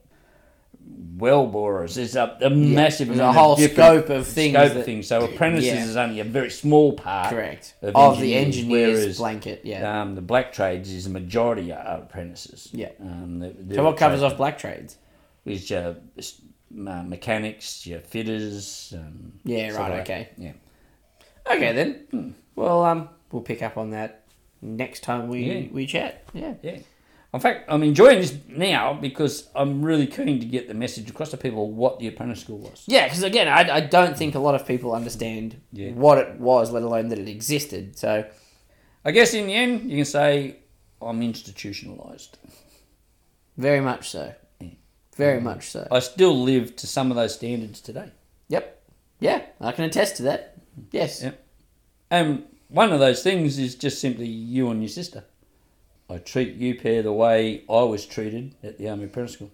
[1.18, 1.96] well borers.
[1.96, 5.08] There's a, a massive There's a whole scope of things Scope of things.
[5.08, 5.84] So apprentices Yeah.
[5.84, 7.32] is only a very small part.
[7.32, 7.74] Correct.
[7.82, 9.62] Of Of, the engineers, whereas, blanket.
[9.64, 10.02] Yeah.
[10.02, 12.70] Um, the black trades is the majority are apprentices.
[12.72, 12.90] Yeah.
[13.02, 14.98] Um, the, the so what covers off black trades?
[15.46, 15.96] is your
[16.88, 18.94] uh, mechanics, your fitters.
[18.98, 19.76] Um, Yeah.
[19.78, 20.02] Right.
[20.02, 20.30] Okay.
[20.38, 20.54] Yeah.
[21.50, 22.36] Okay then.
[22.56, 24.24] Well, um, we'll pick up on that
[24.66, 25.68] next time we Yeah.
[25.72, 26.24] we chat.
[26.34, 26.56] Yeah.
[26.62, 26.80] Yeah.
[27.34, 31.32] In fact, I'm enjoying this now because I'm really keen to get the message across
[31.32, 32.84] to people what the apprentice school was.
[32.88, 35.92] Yeah, because again, I, I don't think a lot of people understand Yeah.
[35.92, 38.00] what it was, let alone that it existed.
[38.00, 38.26] So
[39.04, 40.58] I guess in the end, you can say
[41.02, 42.38] I'm institutionalized.
[43.58, 44.34] very much so.
[44.62, 44.70] Yeah.
[45.18, 45.44] Very mm.
[45.44, 45.88] much so.
[45.92, 48.12] I still live to some of those standards today.
[48.48, 48.82] Yep.
[49.20, 50.58] Yeah, I can attest to that.
[50.80, 50.84] Mm.
[50.92, 51.22] Yes.
[51.22, 51.32] Yeah.
[52.10, 55.24] And one of those things is just simply you and your sister.
[56.10, 59.52] I treat you pair the way I was treated at the Army Apprentice School.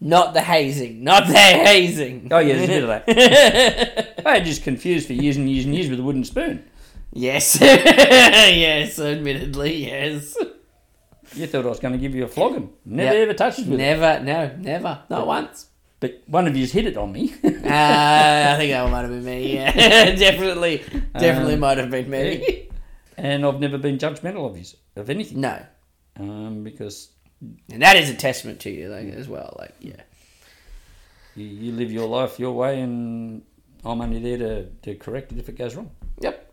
[0.00, 1.02] Not the hazing.
[1.02, 2.28] Not the hazing.
[2.30, 4.22] Oh yeah, there's a bit of that.
[4.26, 6.64] I had just confused for years and years and years with a wooden spoon.
[7.12, 7.58] Yes.
[7.60, 10.36] yes, admittedly, yes.
[11.34, 12.70] You thought I was going to give you a flogging.
[12.84, 13.22] Never Yep.
[13.28, 13.68] ever touched it.
[13.68, 15.02] Never, no, never.
[15.08, 15.68] Not once.
[16.00, 17.34] But one of you's hit it on me.
[17.64, 19.54] Uh, I think that might have been me.
[19.54, 19.72] Yeah,
[20.14, 20.82] definitely,
[21.18, 22.68] definitely Um, might have been me.
[23.16, 24.64] and I've never been judgmental of you,
[24.96, 25.40] of anything.
[25.40, 25.64] No,
[26.20, 27.08] Um, because
[27.72, 29.56] and that is a testament to you, like as well.
[29.58, 30.02] Like, yeah,
[31.36, 33.42] you, you live your life your way and
[33.84, 35.90] I'm only there to, to correct it if it goes wrong.
[36.20, 36.52] yep.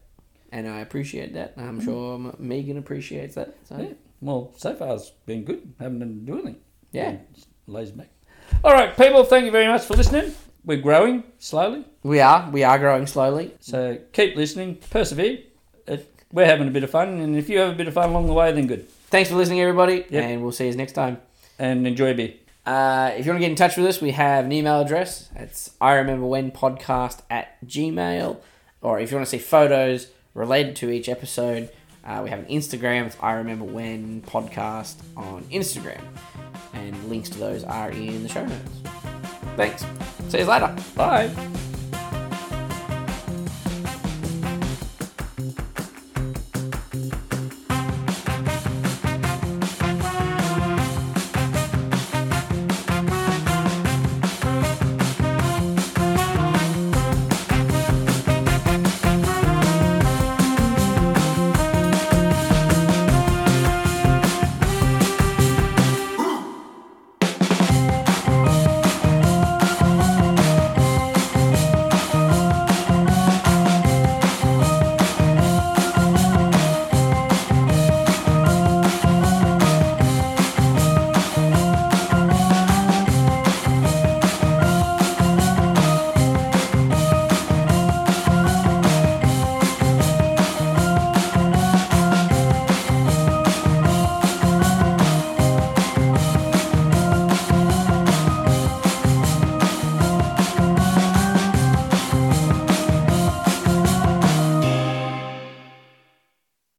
[0.54, 1.54] And I appreciate that.
[1.58, 3.56] I'm sure Megan appreciates that.
[3.70, 3.78] So.
[3.80, 3.94] Yeah.
[4.22, 5.74] Well, so far it's been good.
[5.80, 6.62] Haven't been doing anything.
[6.92, 7.18] Yeah.
[7.68, 8.10] Lays back.
[8.64, 10.34] All right, people, thank you very much for listening.
[10.64, 11.84] We're growing slowly.
[12.04, 13.56] We are, we are growing slowly.
[13.60, 15.40] So keep listening, persevere.
[15.88, 18.10] It, we're having a bit of fun, and if you have a bit of fun
[18.10, 18.88] along the way, then good.
[19.08, 20.24] Thanks for listening, everybody, Yep.
[20.24, 21.20] and we'll see you next time.
[21.58, 22.34] And enjoy a beer.
[22.66, 25.30] Uh, if you want to get in touch with us, we have an email address.
[25.36, 28.38] It's I remember when podcast at gmail.
[28.84, 31.70] Or if you want to see photos related to each episode,
[32.06, 33.08] uh, we have an Instagram.
[33.08, 36.02] It's I remember when podcast on Instagram,
[36.82, 38.82] and links to those are in the show notes.
[39.56, 39.86] Thanks.
[40.30, 40.76] See you later.
[40.96, 41.30] Bye.